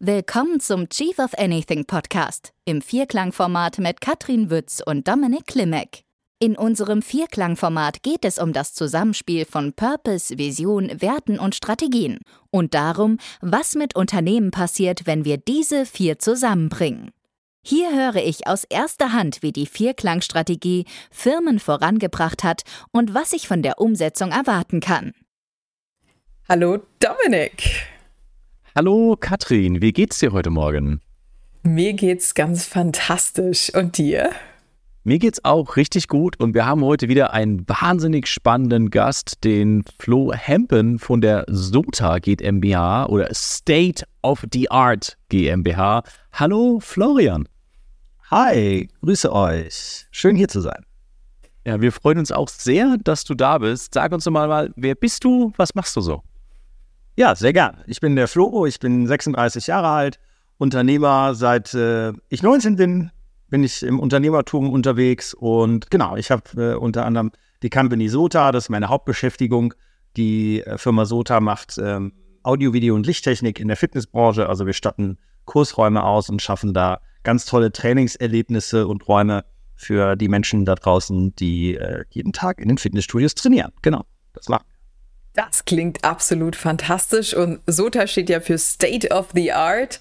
Willkommen 0.00 0.60
zum 0.60 0.88
Chief 0.88 1.18
of 1.18 1.36
Anything 1.36 1.84
Podcast 1.84 2.52
im 2.64 2.82
Vierklangformat 2.82 3.78
mit 3.78 4.00
Katrin 4.00 4.48
Wütz 4.48 4.80
und 4.80 5.08
Dominik 5.08 5.48
Klimek. 5.48 6.04
In 6.38 6.56
unserem 6.56 7.02
Vierklangformat 7.02 8.04
geht 8.04 8.24
es 8.24 8.38
um 8.38 8.52
das 8.52 8.74
Zusammenspiel 8.74 9.44
von 9.44 9.72
Purpose, 9.72 10.38
Vision, 10.38 11.02
Werten 11.02 11.40
und 11.40 11.56
Strategien 11.56 12.20
und 12.52 12.74
darum, 12.74 13.18
was 13.40 13.74
mit 13.74 13.96
Unternehmen 13.96 14.52
passiert, 14.52 15.04
wenn 15.04 15.24
wir 15.24 15.36
diese 15.36 15.84
vier 15.84 16.20
zusammenbringen. 16.20 17.10
Hier 17.64 17.92
höre 17.92 18.22
ich 18.22 18.46
aus 18.46 18.62
erster 18.62 19.12
Hand, 19.12 19.42
wie 19.42 19.50
die 19.50 19.66
Vierklangstrategie 19.66 20.84
Firmen 21.10 21.58
vorangebracht 21.58 22.44
hat 22.44 22.62
und 22.92 23.14
was 23.14 23.32
ich 23.32 23.48
von 23.48 23.62
der 23.62 23.80
Umsetzung 23.80 24.30
erwarten 24.30 24.78
kann. 24.78 25.10
Hallo 26.48 26.82
Dominik. 27.00 27.97
Hallo 28.80 29.16
Katrin, 29.18 29.82
wie 29.82 29.92
geht's 29.92 30.20
dir 30.20 30.30
heute 30.30 30.50
Morgen? 30.50 31.00
Mir 31.64 31.94
geht's 31.94 32.34
ganz 32.34 32.64
fantastisch. 32.64 33.74
Und 33.74 33.98
dir? 33.98 34.30
Mir 35.02 35.18
geht's 35.18 35.44
auch 35.44 35.74
richtig 35.74 36.06
gut 36.06 36.38
und 36.38 36.54
wir 36.54 36.64
haben 36.64 36.84
heute 36.84 37.08
wieder 37.08 37.32
einen 37.32 37.68
wahnsinnig 37.68 38.28
spannenden 38.28 38.90
Gast, 38.90 39.42
den 39.42 39.82
Flo 39.98 40.32
Hempen 40.32 41.00
von 41.00 41.20
der 41.20 41.44
SOTA 41.48 42.20
GmbH 42.20 43.06
oder 43.06 43.34
State 43.34 44.04
of 44.22 44.44
the 44.52 44.70
Art 44.70 45.18
GmbH. 45.28 46.04
Hallo 46.34 46.78
Florian. 46.80 47.48
Hi, 48.30 48.88
grüße 49.00 49.32
euch. 49.32 50.06
Schön 50.12 50.36
hier 50.36 50.46
zu 50.46 50.60
sein. 50.60 50.86
Ja, 51.66 51.80
wir 51.80 51.90
freuen 51.90 52.18
uns 52.18 52.30
auch 52.30 52.48
sehr, 52.48 52.96
dass 53.02 53.24
du 53.24 53.34
da 53.34 53.58
bist. 53.58 53.94
Sag 53.94 54.12
uns 54.12 54.22
doch 54.22 54.30
mal, 54.30 54.72
wer 54.76 54.94
bist 54.94 55.24
du? 55.24 55.52
Was 55.56 55.74
machst 55.74 55.96
du 55.96 56.00
so? 56.00 56.22
Ja, 57.18 57.34
sehr 57.34 57.52
gern. 57.52 57.82
Ich 57.88 58.00
bin 58.00 58.14
der 58.14 58.28
Flo, 58.28 58.64
ich 58.64 58.78
bin 58.78 59.08
36 59.08 59.66
Jahre 59.66 59.88
alt, 59.88 60.20
Unternehmer. 60.56 61.34
Seit 61.34 61.74
äh, 61.74 62.12
ich 62.28 62.44
19 62.44 62.76
bin, 62.76 63.10
bin 63.48 63.64
ich 63.64 63.82
im 63.82 63.98
Unternehmertum 63.98 64.70
unterwegs 64.70 65.34
und 65.34 65.90
genau, 65.90 66.14
ich 66.14 66.30
habe 66.30 66.44
äh, 66.56 66.74
unter 66.76 67.04
anderem 67.04 67.32
die 67.64 67.70
Company 67.70 68.08
Sota, 68.08 68.52
das 68.52 68.66
ist 68.66 68.68
meine 68.68 68.88
Hauptbeschäftigung. 68.88 69.74
Die 70.16 70.62
äh, 70.62 70.78
Firma 70.78 71.06
Sota 71.06 71.40
macht 71.40 71.76
ähm, 71.82 72.12
Audio, 72.44 72.72
Video 72.72 72.94
und 72.94 73.04
Lichttechnik 73.04 73.58
in 73.58 73.66
der 73.66 73.76
Fitnessbranche. 73.76 74.48
Also 74.48 74.64
wir 74.64 74.72
statten 74.72 75.18
Kursräume 75.44 76.04
aus 76.04 76.30
und 76.30 76.40
schaffen 76.40 76.72
da 76.72 77.00
ganz 77.24 77.46
tolle 77.46 77.72
Trainingserlebnisse 77.72 78.86
und 78.86 79.08
Räume 79.08 79.44
für 79.74 80.14
die 80.14 80.28
Menschen 80.28 80.64
da 80.64 80.76
draußen, 80.76 81.34
die 81.34 81.74
äh, 81.74 82.04
jeden 82.10 82.32
Tag 82.32 82.60
in 82.60 82.68
den 82.68 82.78
Fitnessstudios 82.78 83.34
trainieren. 83.34 83.72
Genau, 83.82 84.04
das 84.34 84.48
machen 84.48 84.66
wir. 84.68 84.77
Das 85.34 85.64
klingt 85.64 86.04
absolut 86.04 86.56
fantastisch 86.56 87.34
und 87.34 87.60
SOTA 87.66 88.06
steht 88.06 88.28
ja 88.28 88.40
für 88.40 88.58
State 88.58 89.10
of 89.10 89.28
the 89.34 89.52
Art. 89.52 90.00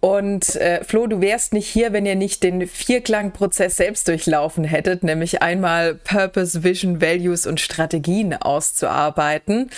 Und 0.00 0.56
äh, 0.56 0.82
Flo, 0.82 1.06
du 1.06 1.20
wärst 1.20 1.52
nicht 1.52 1.68
hier, 1.68 1.92
wenn 1.92 2.06
ihr 2.06 2.14
nicht 2.14 2.42
den 2.42 2.66
Vierklangprozess 2.66 3.76
selbst 3.76 4.08
durchlaufen 4.08 4.64
hättet, 4.64 5.02
nämlich 5.02 5.42
einmal 5.42 5.94
Purpose, 5.94 6.64
Vision, 6.64 7.02
Values 7.02 7.46
und 7.46 7.60
Strategien 7.60 8.32
auszuarbeiten. 8.32 9.70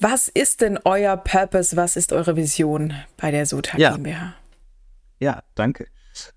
Was 0.00 0.26
ist 0.26 0.62
denn 0.62 0.78
euer 0.84 1.16
Purpose? 1.16 1.76
Was 1.76 1.94
ist 1.94 2.12
eure 2.12 2.34
Vision 2.34 2.94
bei 3.16 3.30
der 3.30 3.46
SOTA 3.46 3.78
ja. 3.78 3.94
GmbH? 3.94 4.34
Ja, 5.20 5.42
danke. 5.54 5.86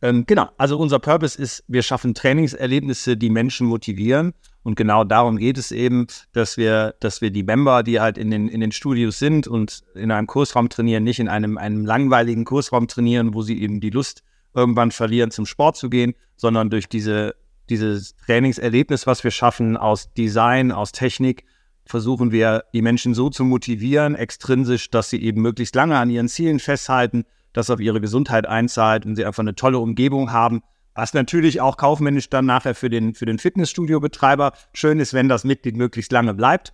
Ähm, 0.02 0.26
genau, 0.26 0.50
also 0.58 0.78
unser 0.78 1.00
Purpose 1.00 1.42
ist, 1.42 1.64
wir 1.68 1.82
schaffen 1.82 2.14
Trainingserlebnisse, 2.14 3.18
die 3.18 3.30
Menschen 3.30 3.68
motivieren. 3.68 4.34
Und 4.64 4.76
genau 4.76 5.04
darum 5.04 5.38
geht 5.38 5.58
es 5.58 5.72
eben, 5.72 6.08
dass 6.32 6.58
wir, 6.58 6.96
dass 7.00 7.22
wir 7.22 7.32
die 7.32 7.44
Member, 7.44 7.84
die 7.84 8.00
halt 8.00 8.18
in 8.18 8.32
den, 8.32 8.48
in 8.48 8.62
den 8.62 8.72
Studios 8.72 9.20
sind 9.20 9.48
und 9.48 9.82
in 9.94 10.10
einem 10.12 10.28
Kursraum 10.28 10.70
trainieren, 10.70 11.04
nicht 11.04 11.20
in 11.20 11.28
einem, 11.28 11.58
einem 11.58 11.86
langweiligen 11.86 12.46
Kursraum 12.46 12.88
trainieren, 12.88 13.34
wo 13.34 13.42
sie 13.42 13.62
eben 13.62 13.82
die 13.82 13.90
Lust 13.90 14.24
irgendwann 14.54 14.92
verlieren, 14.92 15.32
zum 15.32 15.46
Sport 15.46 15.76
zu 15.76 15.90
gehen, 15.90 16.14
sondern 16.38 16.70
durch 16.70 16.88
diese, 16.88 17.36
dieses 17.70 18.16
Trainingserlebnis, 18.16 19.06
was 19.06 19.24
wir 19.24 19.32
schaffen 19.32 19.76
aus 19.76 20.14
Design, 20.14 20.72
aus 20.72 20.92
Technik, 20.92 21.44
versuchen 21.86 22.32
wir, 22.32 22.64
die 22.74 22.82
Menschen 22.82 23.14
so 23.14 23.30
zu 23.30 23.44
motivieren, 23.44 24.16
extrinsisch, 24.16 24.90
dass 24.90 25.10
sie 25.10 25.22
eben 25.22 25.42
möglichst 25.42 25.76
lange 25.76 25.98
an 25.98 26.10
ihren 26.10 26.30
Zielen 26.30 26.60
festhalten, 26.60 27.26
das 27.54 27.70
auf 27.70 27.80
ihre 27.80 28.02
Gesundheit 28.02 28.48
einzahlt 28.48 29.06
und 29.06 29.16
sie 29.16 29.26
einfach 29.26 29.44
eine 29.44 29.56
tolle 29.56 29.80
Umgebung 29.80 30.32
haben. 30.32 30.62
Was 30.96 31.14
natürlich 31.14 31.62
auch 31.62 31.78
kaufmännisch 31.78 32.30
dann 32.30 32.46
nachher 32.46 32.76
für 32.76 32.90
den, 32.90 33.16
für 33.16 33.26
den 33.26 33.40
Fitnessstudio-Betreiber 33.40 34.54
schön 34.74 35.00
ist, 35.00 35.14
wenn 35.14 35.30
das 35.30 35.44
Mitglied 35.44 35.76
möglichst 35.76 36.12
lange 36.12 36.34
bleibt. 36.34 36.74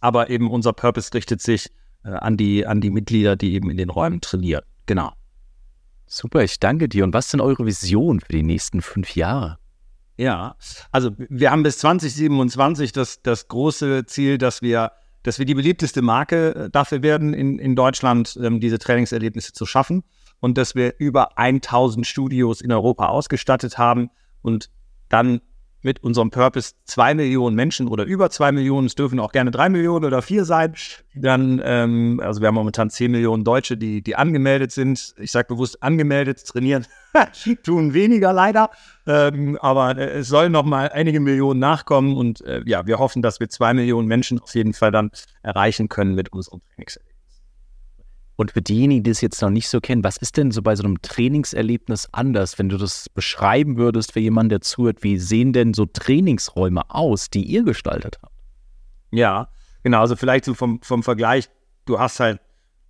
Aber 0.00 0.28
eben 0.28 0.50
unser 0.50 0.72
Purpose 0.72 1.14
richtet 1.14 1.40
sich 1.40 1.70
äh, 2.04 2.10
an, 2.10 2.36
die, 2.36 2.66
an 2.66 2.80
die 2.80 2.90
Mitglieder, 2.90 3.36
die 3.36 3.54
eben 3.54 3.70
in 3.70 3.76
den 3.76 3.88
Räumen 3.88 4.20
trainieren. 4.20 4.64
Genau. 4.86 5.12
Super, 6.06 6.42
ich 6.42 6.60
danke 6.60 6.88
dir. 6.88 7.04
Und 7.04 7.14
was 7.14 7.26
ist 7.26 7.32
denn 7.32 7.40
eure 7.40 7.64
Vision 7.64 8.20
für 8.20 8.32
die 8.32 8.42
nächsten 8.42 8.82
fünf 8.82 9.16
Jahre? 9.16 9.58
Ja, 10.18 10.56
also 10.90 11.10
wir 11.16 11.50
haben 11.50 11.62
bis 11.62 11.78
2027 11.78 12.92
das, 12.92 13.22
das 13.22 13.48
große 13.48 14.04
Ziel, 14.04 14.36
dass 14.36 14.60
wir 14.60 14.92
dass 15.22 15.38
wir 15.38 15.46
die 15.46 15.54
beliebteste 15.54 16.02
Marke 16.02 16.54
äh, 16.54 16.70
dafür 16.70 17.02
werden, 17.02 17.34
in, 17.34 17.58
in 17.58 17.76
Deutschland 17.76 18.38
ähm, 18.42 18.60
diese 18.60 18.78
Trainingserlebnisse 18.78 19.52
zu 19.52 19.66
schaffen 19.66 20.04
und 20.40 20.58
dass 20.58 20.74
wir 20.74 20.94
über 20.98 21.38
1000 21.38 22.06
Studios 22.06 22.60
in 22.60 22.72
Europa 22.72 23.06
ausgestattet 23.06 23.78
haben 23.78 24.10
und 24.42 24.70
dann 25.08 25.40
mit 25.82 26.02
unserem 26.02 26.30
Purpose 26.30 26.72
zwei 26.84 27.14
Millionen 27.14 27.56
Menschen 27.56 27.88
oder 27.88 28.04
über 28.04 28.30
zwei 28.30 28.52
Millionen, 28.52 28.86
es 28.86 28.94
dürfen 28.94 29.20
auch 29.20 29.32
gerne 29.32 29.50
drei 29.50 29.68
Millionen 29.68 30.04
oder 30.04 30.22
vier 30.22 30.44
sein, 30.44 30.74
dann, 31.14 31.60
ähm, 31.64 32.20
also 32.22 32.40
wir 32.40 32.48
haben 32.48 32.54
momentan 32.54 32.90
zehn 32.90 33.10
Millionen 33.10 33.44
Deutsche, 33.44 33.76
die, 33.76 34.02
die 34.02 34.16
angemeldet 34.16 34.72
sind. 34.72 35.14
Ich 35.18 35.32
sage 35.32 35.48
bewusst 35.48 35.82
angemeldet, 35.82 36.44
trainieren 36.46 36.86
tun 37.62 37.94
weniger 37.94 38.32
leider, 38.32 38.70
ähm, 39.06 39.58
aber 39.60 39.98
äh, 39.98 40.20
es 40.20 40.28
sollen 40.28 40.52
noch 40.52 40.64
mal 40.64 40.90
einige 40.90 41.20
Millionen 41.20 41.60
nachkommen 41.60 42.16
und 42.16 42.40
äh, 42.42 42.62
ja, 42.64 42.86
wir 42.86 42.98
hoffen, 42.98 43.22
dass 43.22 43.40
wir 43.40 43.48
zwei 43.48 43.74
Millionen 43.74 44.08
Menschen 44.08 44.40
auf 44.40 44.54
jeden 44.54 44.72
Fall 44.72 44.92
dann 44.92 45.10
erreichen 45.42 45.88
können 45.88 46.14
mit 46.14 46.32
unserem 46.32 46.60
Trainingserlebnis. 46.74 47.11
Und 48.42 48.50
für 48.50 48.60
diejenigen, 48.60 49.04
die 49.04 49.10
es 49.12 49.20
jetzt 49.20 49.40
noch 49.40 49.50
nicht 49.50 49.68
so 49.68 49.80
kennen, 49.80 50.02
was 50.02 50.16
ist 50.16 50.36
denn 50.36 50.50
so 50.50 50.62
bei 50.62 50.74
so 50.74 50.82
einem 50.82 51.00
Trainingserlebnis 51.00 52.08
anders, 52.10 52.58
wenn 52.58 52.68
du 52.68 52.76
das 52.76 53.08
beschreiben 53.08 53.76
würdest 53.76 54.10
für 54.10 54.18
jemanden, 54.18 54.48
der 54.48 54.60
zuhört? 54.62 55.04
Wie 55.04 55.16
sehen 55.16 55.52
denn 55.52 55.74
so 55.74 55.86
Trainingsräume 55.86 56.82
aus, 56.90 57.30
die 57.30 57.44
ihr 57.44 57.62
gestaltet 57.62 58.18
habt? 58.20 58.34
Ja, 59.12 59.46
genau. 59.84 60.00
Also 60.00 60.16
vielleicht 60.16 60.44
so 60.44 60.54
vom, 60.54 60.82
vom 60.82 61.04
Vergleich, 61.04 61.50
du 61.84 62.00
hast 62.00 62.18
halt 62.18 62.40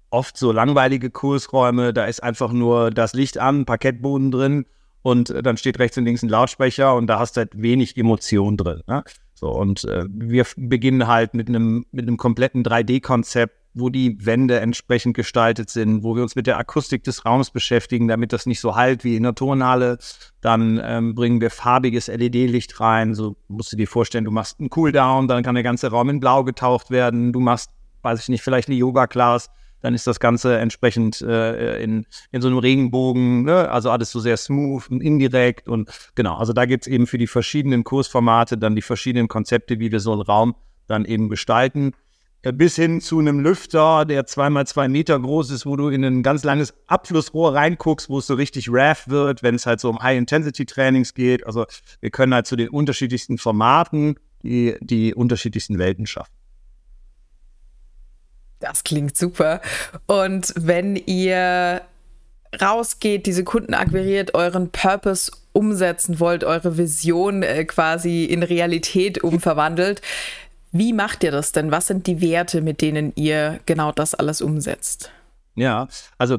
oft 0.08 0.38
so 0.38 0.52
langweilige 0.52 1.10
Kursräume, 1.10 1.92
da 1.92 2.06
ist 2.06 2.22
einfach 2.22 2.52
nur 2.52 2.90
das 2.90 3.12
Licht 3.12 3.36
an, 3.36 3.66
Parkettboden 3.66 4.30
drin 4.30 4.64
und 5.02 5.28
äh, 5.28 5.42
dann 5.42 5.58
steht 5.58 5.78
rechts 5.78 5.98
und 5.98 6.06
links 6.06 6.22
ein 6.22 6.30
Lautsprecher 6.30 6.94
und 6.94 7.08
da 7.08 7.18
hast 7.18 7.36
du 7.36 7.40
halt 7.40 7.60
wenig 7.60 7.98
Emotion 7.98 8.56
drin. 8.56 8.80
Ne? 8.86 9.04
So, 9.34 9.50
und 9.50 9.84
äh, 9.84 10.04
wir 10.08 10.46
beginnen 10.56 11.08
halt 11.08 11.34
mit 11.34 11.48
einem, 11.50 11.84
mit 11.92 12.08
einem 12.08 12.16
kompletten 12.16 12.64
3D-Konzept, 12.64 13.54
wo 13.74 13.88
die 13.88 14.24
Wände 14.24 14.60
entsprechend 14.60 15.14
gestaltet 15.14 15.70
sind, 15.70 16.02
wo 16.02 16.14
wir 16.14 16.22
uns 16.22 16.36
mit 16.36 16.46
der 16.46 16.58
Akustik 16.58 17.04
des 17.04 17.24
Raums 17.24 17.50
beschäftigen, 17.50 18.08
damit 18.08 18.32
das 18.32 18.46
nicht 18.46 18.60
so 18.60 18.76
halt 18.76 19.04
wie 19.04 19.16
in 19.16 19.22
der 19.22 19.34
Turnhalle. 19.34 19.98
Dann 20.40 20.80
ähm, 20.82 21.14
bringen 21.14 21.40
wir 21.40 21.50
farbiges 21.50 22.08
LED-Licht 22.08 22.80
rein. 22.80 23.14
So 23.14 23.36
musst 23.48 23.72
du 23.72 23.76
dir 23.76 23.88
vorstellen, 23.88 24.24
du 24.24 24.30
machst 24.30 24.60
einen 24.60 24.70
Cooldown, 24.70 25.28
dann 25.28 25.42
kann 25.42 25.54
der 25.54 25.64
ganze 25.64 25.90
Raum 25.90 26.10
in 26.10 26.20
Blau 26.20 26.44
getaucht 26.44 26.90
werden. 26.90 27.32
Du 27.32 27.40
machst, 27.40 27.70
weiß 28.02 28.20
ich 28.20 28.28
nicht, 28.28 28.42
vielleicht 28.42 28.68
eine 28.68 28.76
Yoga-Class 28.76 29.48
dann 29.82 29.94
ist 29.94 30.06
das 30.06 30.20
Ganze 30.20 30.58
entsprechend 30.58 31.20
äh, 31.20 31.82
in, 31.82 32.06
in 32.30 32.40
so 32.40 32.48
einem 32.48 32.58
Regenbogen, 32.58 33.42
ne? 33.42 33.68
also 33.68 33.90
alles 33.90 34.10
so 34.10 34.20
sehr 34.20 34.36
smooth 34.36 34.88
und 34.88 35.02
indirekt 35.02 35.68
und 35.68 35.90
genau, 36.14 36.36
also 36.36 36.52
da 36.52 36.64
gibt 36.64 36.86
es 36.86 36.92
eben 36.92 37.06
für 37.06 37.18
die 37.18 37.26
verschiedenen 37.26 37.84
Kursformate 37.84 38.56
dann 38.56 38.76
die 38.76 38.82
verschiedenen 38.82 39.28
Konzepte, 39.28 39.80
wie 39.80 39.92
wir 39.92 40.00
so 40.00 40.12
einen 40.12 40.22
Raum 40.22 40.54
dann 40.86 41.04
eben 41.04 41.28
gestalten. 41.28 41.92
Äh, 42.42 42.52
bis 42.52 42.76
hin 42.76 43.00
zu 43.00 43.18
einem 43.18 43.40
Lüfter, 43.40 44.04
der 44.04 44.26
zweimal 44.26 44.66
zwei 44.66 44.88
Meter 44.88 45.18
groß 45.18 45.50
ist, 45.50 45.64
wo 45.64 45.76
du 45.76 45.88
in 45.88 46.04
ein 46.04 46.22
ganz 46.22 46.44
langes 46.44 46.74
Abflussrohr 46.86 47.54
reinguckst, 47.54 48.08
wo 48.08 48.18
es 48.18 48.26
so 48.26 48.34
richtig 48.34 48.68
RAF 48.70 49.08
wird, 49.08 49.42
wenn 49.42 49.54
es 49.54 49.66
halt 49.66 49.80
so 49.80 49.88
um 49.88 50.02
High-Intensity-Trainings 50.02 51.14
geht. 51.14 51.46
Also 51.46 51.66
wir 52.00 52.10
können 52.10 52.34
halt 52.34 52.46
zu 52.46 52.56
den 52.56 52.68
unterschiedlichsten 52.68 53.38
Formaten 53.38 54.16
die, 54.42 54.76
die 54.80 55.14
unterschiedlichsten 55.14 55.78
Welten 55.78 56.06
schaffen. 56.06 56.32
Das 58.58 58.84
klingt 58.84 59.16
super. 59.16 59.60
Und 60.06 60.52
wenn 60.56 60.96
ihr 60.96 61.82
rausgeht, 62.60 63.26
diese 63.26 63.44
Kunden 63.44 63.74
akquiriert, 63.74 64.34
euren 64.34 64.70
Purpose 64.70 65.32
umsetzen 65.52 66.20
wollt, 66.20 66.44
eure 66.44 66.76
Vision 66.78 67.42
äh, 67.42 67.64
quasi 67.64 68.24
in 68.24 68.42
Realität 68.42 69.22
umverwandelt, 69.22 70.00
wie 70.72 70.92
macht 70.92 71.22
ihr 71.22 71.30
das 71.30 71.52
denn? 71.52 71.70
Was 71.70 71.86
sind 71.86 72.06
die 72.06 72.20
Werte, 72.20 72.62
mit 72.62 72.80
denen 72.80 73.12
ihr 73.14 73.60
genau 73.66 73.92
das 73.92 74.14
alles 74.14 74.40
umsetzt? 74.40 75.12
Ja, 75.54 75.86
also 76.18 76.38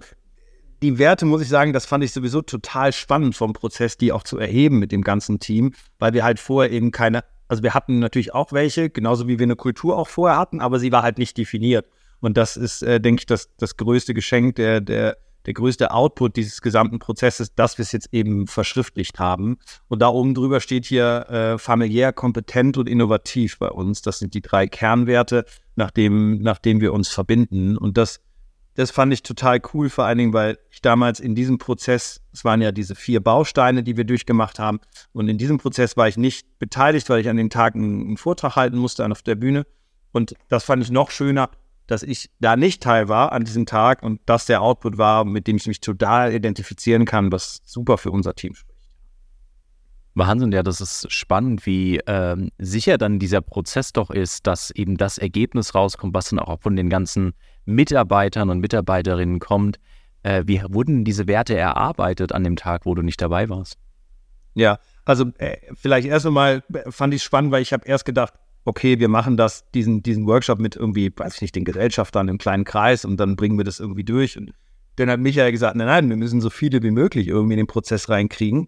die 0.81 0.97
Werte, 0.97 1.25
muss 1.25 1.41
ich 1.41 1.47
sagen, 1.47 1.71
das 1.71 1.85
fand 1.85 2.03
ich 2.03 2.11
sowieso 2.11 2.41
total 2.41 2.91
spannend 2.91 3.35
vom 3.35 3.53
Prozess, 3.53 3.95
die 3.95 4.11
auch 4.11 4.23
zu 4.23 4.37
erheben 4.37 4.79
mit 4.79 4.91
dem 4.91 5.01
ganzen 5.01 5.39
Team, 5.39 5.73
weil 5.99 6.13
wir 6.13 6.23
halt 6.23 6.39
vorher 6.39 6.71
eben 6.71 6.91
keine, 6.91 7.23
also 7.47 7.63
wir 7.63 7.73
hatten 7.73 7.99
natürlich 7.99 8.33
auch 8.33 8.51
welche, 8.51 8.89
genauso 8.89 9.27
wie 9.27 9.39
wir 9.39 9.45
eine 9.45 9.55
Kultur 9.55 9.97
auch 9.97 10.09
vorher 10.09 10.37
hatten, 10.37 10.59
aber 10.59 10.79
sie 10.79 10.91
war 10.91 11.03
halt 11.03 11.19
nicht 11.19 11.37
definiert. 11.37 11.87
Und 12.19 12.35
das 12.35 12.57
ist, 12.57 12.81
äh, 12.81 12.99
denke 12.99 13.21
ich, 13.21 13.25
das, 13.25 13.49
das 13.57 13.77
größte 13.77 14.13
Geschenk 14.13 14.55
der, 14.55 14.81
der, 14.81 15.17
der 15.45 15.53
größte 15.53 15.91
Output 15.91 16.35
dieses 16.35 16.61
gesamten 16.61 16.99
Prozesses, 16.99 17.53
dass 17.55 17.77
wir 17.77 17.83
es 17.83 17.91
jetzt 17.91 18.09
eben 18.13 18.47
verschriftlicht 18.47 19.19
haben. 19.19 19.57
Und 19.87 20.01
da 20.01 20.07
oben 20.07 20.33
drüber 20.33 20.59
steht 20.59 20.85
hier 20.85 21.29
äh, 21.29 21.57
familiär, 21.57 22.13
kompetent 22.13 22.77
und 22.77 22.87
innovativ 22.87 23.59
bei 23.59 23.69
uns. 23.69 24.01
Das 24.01 24.19
sind 24.19 24.33
die 24.33 24.41
drei 24.41 24.67
Kernwerte, 24.67 25.45
nach 25.75 25.91
dem, 25.91 26.41
nach 26.41 26.59
dem 26.59 26.81
wir 26.81 26.93
uns 26.93 27.09
verbinden. 27.09 27.77
Und 27.77 27.97
das 27.97 28.21
das 28.75 28.89
fand 28.91 29.13
ich 29.13 29.21
total 29.21 29.61
cool, 29.73 29.89
vor 29.89 30.05
allen 30.05 30.17
Dingen, 30.17 30.33
weil 30.33 30.57
ich 30.71 30.81
damals 30.81 31.19
in 31.19 31.35
diesem 31.35 31.57
Prozess, 31.57 32.21
es 32.31 32.43
waren 32.43 32.61
ja 32.61 32.71
diese 32.71 32.95
vier 32.95 33.21
Bausteine, 33.21 33.83
die 33.83 33.97
wir 33.97 34.03
durchgemacht 34.03 34.57
haben, 34.57 34.79
und 35.11 35.27
in 35.27 35.37
diesem 35.37 35.59
Prozess 35.59 35.95
war 35.95 36.07
ich 36.07 36.17
nicht 36.17 36.57
beteiligt, 36.59 37.09
weil 37.09 37.21
ich 37.21 37.29
an 37.29 37.37
den 37.37 37.49
Tag 37.49 37.75
einen, 37.75 38.01
einen 38.01 38.17
Vortrag 38.17 38.55
halten 38.55 38.77
musste 38.77 39.05
auf 39.05 39.21
der 39.21 39.35
Bühne. 39.35 39.65
Und 40.11 40.35
das 40.49 40.63
fand 40.63 40.83
ich 40.83 40.91
noch 40.91 41.11
schöner, 41.11 41.49
dass 41.93 42.03
ich 42.03 42.31
da 42.39 42.55
nicht 42.55 42.81
Teil 42.81 43.07
war 43.07 43.31
an 43.31 43.43
diesem 43.43 43.67
Tag 43.67 44.01
und 44.01 44.19
das 44.25 44.47
der 44.47 44.63
Output 44.63 44.97
war, 44.97 45.23
mit 45.25 45.45
dem 45.45 45.57
ich 45.57 45.67
mich 45.67 45.79
total 45.79 46.33
identifizieren 46.33 47.05
kann, 47.05 47.31
was 47.31 47.61
super 47.63 47.99
für 47.99 48.09
unser 48.09 48.33
Team 48.33 48.55
spricht. 48.55 48.73
Wahnsinn, 50.15 50.51
ja, 50.51 50.63
das 50.63 50.81
ist 50.81 51.11
spannend, 51.11 51.65
wie 51.67 51.99
ähm, 52.07 52.49
sicher 52.57 52.97
dann 52.97 53.19
dieser 53.19 53.41
Prozess 53.41 53.93
doch 53.93 54.09
ist, 54.09 54.47
dass 54.47 54.71
eben 54.71 54.97
das 54.97 55.19
Ergebnis 55.19 55.75
rauskommt, 55.75 56.15
was 56.15 56.29
dann 56.29 56.39
auch 56.39 56.61
von 56.61 56.75
den 56.75 56.89
ganzen 56.89 57.33
Mitarbeitern 57.65 58.49
und 58.49 58.59
Mitarbeiterinnen 58.59 59.39
kommt. 59.39 59.79
Äh, 60.23 60.43
wie 60.47 60.63
wurden 60.67 61.03
diese 61.03 61.27
Werte 61.27 61.55
erarbeitet 61.55 62.31
an 62.31 62.43
dem 62.43 62.55
Tag, 62.55 62.85
wo 62.85 62.95
du 62.95 63.03
nicht 63.03 63.21
dabei 63.21 63.49
warst? 63.49 63.77
Ja, 64.55 64.79
also 65.05 65.25
äh, 65.37 65.57
vielleicht 65.75 66.07
erst 66.07 66.25
einmal 66.25 66.63
fand 66.89 67.13
ich 67.13 67.21
es 67.21 67.23
spannend, 67.23 67.51
weil 67.51 67.61
ich 67.61 67.73
habe 67.73 67.85
erst 67.87 68.05
gedacht, 68.05 68.33
okay, 68.65 68.99
wir 68.99 69.09
machen 69.09 69.37
das, 69.37 69.69
diesen, 69.71 70.03
diesen 70.03 70.25
Workshop 70.25 70.59
mit 70.59 70.75
irgendwie, 70.75 71.11
weiß 71.15 71.35
ich 71.35 71.41
nicht, 71.41 71.55
den 71.55 71.65
Gesellschaftern 71.65 72.27
im 72.27 72.37
kleinen 72.37 72.63
Kreis 72.63 73.05
und 73.05 73.17
dann 73.17 73.35
bringen 73.35 73.57
wir 73.57 73.65
das 73.65 73.79
irgendwie 73.79 74.03
durch. 74.03 74.37
Und 74.37 74.53
dann 74.95 75.09
hat 75.09 75.19
Michael 75.19 75.51
gesagt, 75.51 75.75
nein, 75.75 75.87
nein, 75.87 76.09
wir 76.09 76.17
müssen 76.17 76.41
so 76.41 76.49
viele 76.49 76.81
wie 76.83 76.91
möglich 76.91 77.27
irgendwie 77.27 77.53
in 77.53 77.57
den 77.57 77.67
Prozess 77.67 78.09
reinkriegen. 78.09 78.67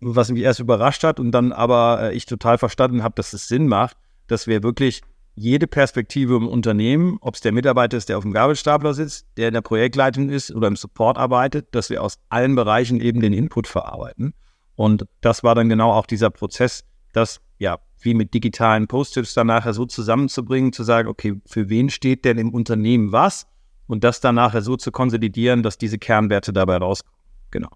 Was 0.00 0.30
mich 0.30 0.42
erst 0.42 0.60
überrascht 0.60 1.04
hat 1.04 1.18
und 1.18 1.32
dann 1.32 1.52
aber 1.52 2.00
äh, 2.02 2.14
ich 2.14 2.26
total 2.26 2.58
verstanden 2.58 3.02
habe, 3.02 3.14
dass 3.14 3.32
es 3.32 3.48
Sinn 3.48 3.66
macht, 3.66 3.96
dass 4.26 4.46
wir 4.46 4.62
wirklich 4.62 5.00
jede 5.34 5.66
Perspektive 5.66 6.36
im 6.36 6.48
Unternehmen, 6.48 7.18
ob 7.20 7.34
es 7.34 7.40
der 7.40 7.52
Mitarbeiter 7.52 7.96
ist, 7.96 8.08
der 8.08 8.18
auf 8.18 8.24
dem 8.24 8.32
Gabelstapler 8.32 8.94
sitzt, 8.94 9.26
der 9.36 9.48
in 9.48 9.54
der 9.54 9.60
Projektleitung 9.60 10.30
ist 10.30 10.54
oder 10.54 10.68
im 10.68 10.76
Support 10.76 11.18
arbeitet, 11.18 11.74
dass 11.74 11.90
wir 11.90 12.02
aus 12.02 12.18
allen 12.28 12.54
Bereichen 12.54 13.00
eben 13.00 13.20
den 13.20 13.32
Input 13.32 13.66
verarbeiten. 13.66 14.34
Und 14.76 15.06
das 15.20 15.42
war 15.42 15.54
dann 15.54 15.68
genau 15.68 15.92
auch 15.92 16.06
dieser 16.06 16.30
Prozess, 16.30 16.84
das 17.12 17.40
ja 17.58 17.78
wie 18.00 18.14
mit 18.14 18.34
digitalen 18.34 18.86
Post-its 18.86 19.34
dann 19.34 19.48
nachher 19.48 19.74
so 19.74 19.86
zusammenzubringen, 19.86 20.72
zu 20.72 20.82
sagen, 20.82 21.08
okay, 21.08 21.40
für 21.46 21.68
wen 21.68 21.90
steht 21.90 22.24
denn 22.24 22.38
im 22.38 22.52
Unternehmen 22.52 23.12
was? 23.12 23.46
Und 23.86 24.04
das 24.04 24.20
dann 24.20 24.34
nachher 24.34 24.62
so 24.62 24.76
zu 24.76 24.90
konsolidieren, 24.90 25.62
dass 25.62 25.78
diese 25.78 25.98
Kernwerte 25.98 26.52
dabei 26.52 26.76
rauskommen. 26.76 27.16
Genau. 27.50 27.70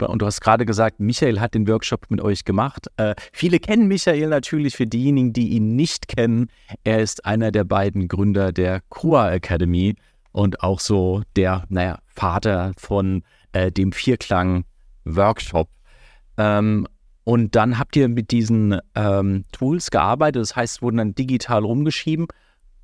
Und 0.00 0.20
du 0.20 0.26
hast 0.26 0.40
gerade 0.40 0.66
gesagt, 0.66 1.00
Michael 1.00 1.40
hat 1.40 1.54
den 1.54 1.68
Workshop 1.68 2.06
mit 2.10 2.20
euch 2.20 2.44
gemacht. 2.44 2.88
Äh, 2.96 3.14
viele 3.32 3.60
kennen 3.60 3.86
Michael 3.86 4.28
natürlich. 4.28 4.76
Für 4.76 4.86
diejenigen, 4.86 5.32
die 5.32 5.50
ihn 5.50 5.76
nicht 5.76 6.08
kennen, 6.08 6.48
er 6.84 7.00
ist 7.00 7.24
einer 7.24 7.52
der 7.52 7.64
beiden 7.64 8.08
Gründer 8.08 8.52
der 8.52 8.80
Kua 8.88 9.30
Academy 9.30 9.94
und 10.32 10.62
auch 10.62 10.80
so 10.80 11.22
der, 11.36 11.64
naja, 11.68 11.98
Vater 12.06 12.72
von 12.76 13.22
äh, 13.52 13.70
dem 13.70 13.92
Vierklang 13.92 14.64
Workshop. 15.04 15.68
Ähm, 16.36 16.88
und 17.24 17.54
dann 17.54 17.78
habt 17.78 17.94
ihr 17.96 18.08
mit 18.08 18.30
diesen 18.30 18.78
ähm, 18.94 19.44
Tools 19.52 19.90
gearbeitet, 19.90 20.42
das 20.42 20.56
heißt, 20.56 20.82
wurden 20.82 20.96
dann 20.96 21.14
digital 21.14 21.64
rumgeschrieben 21.64 22.26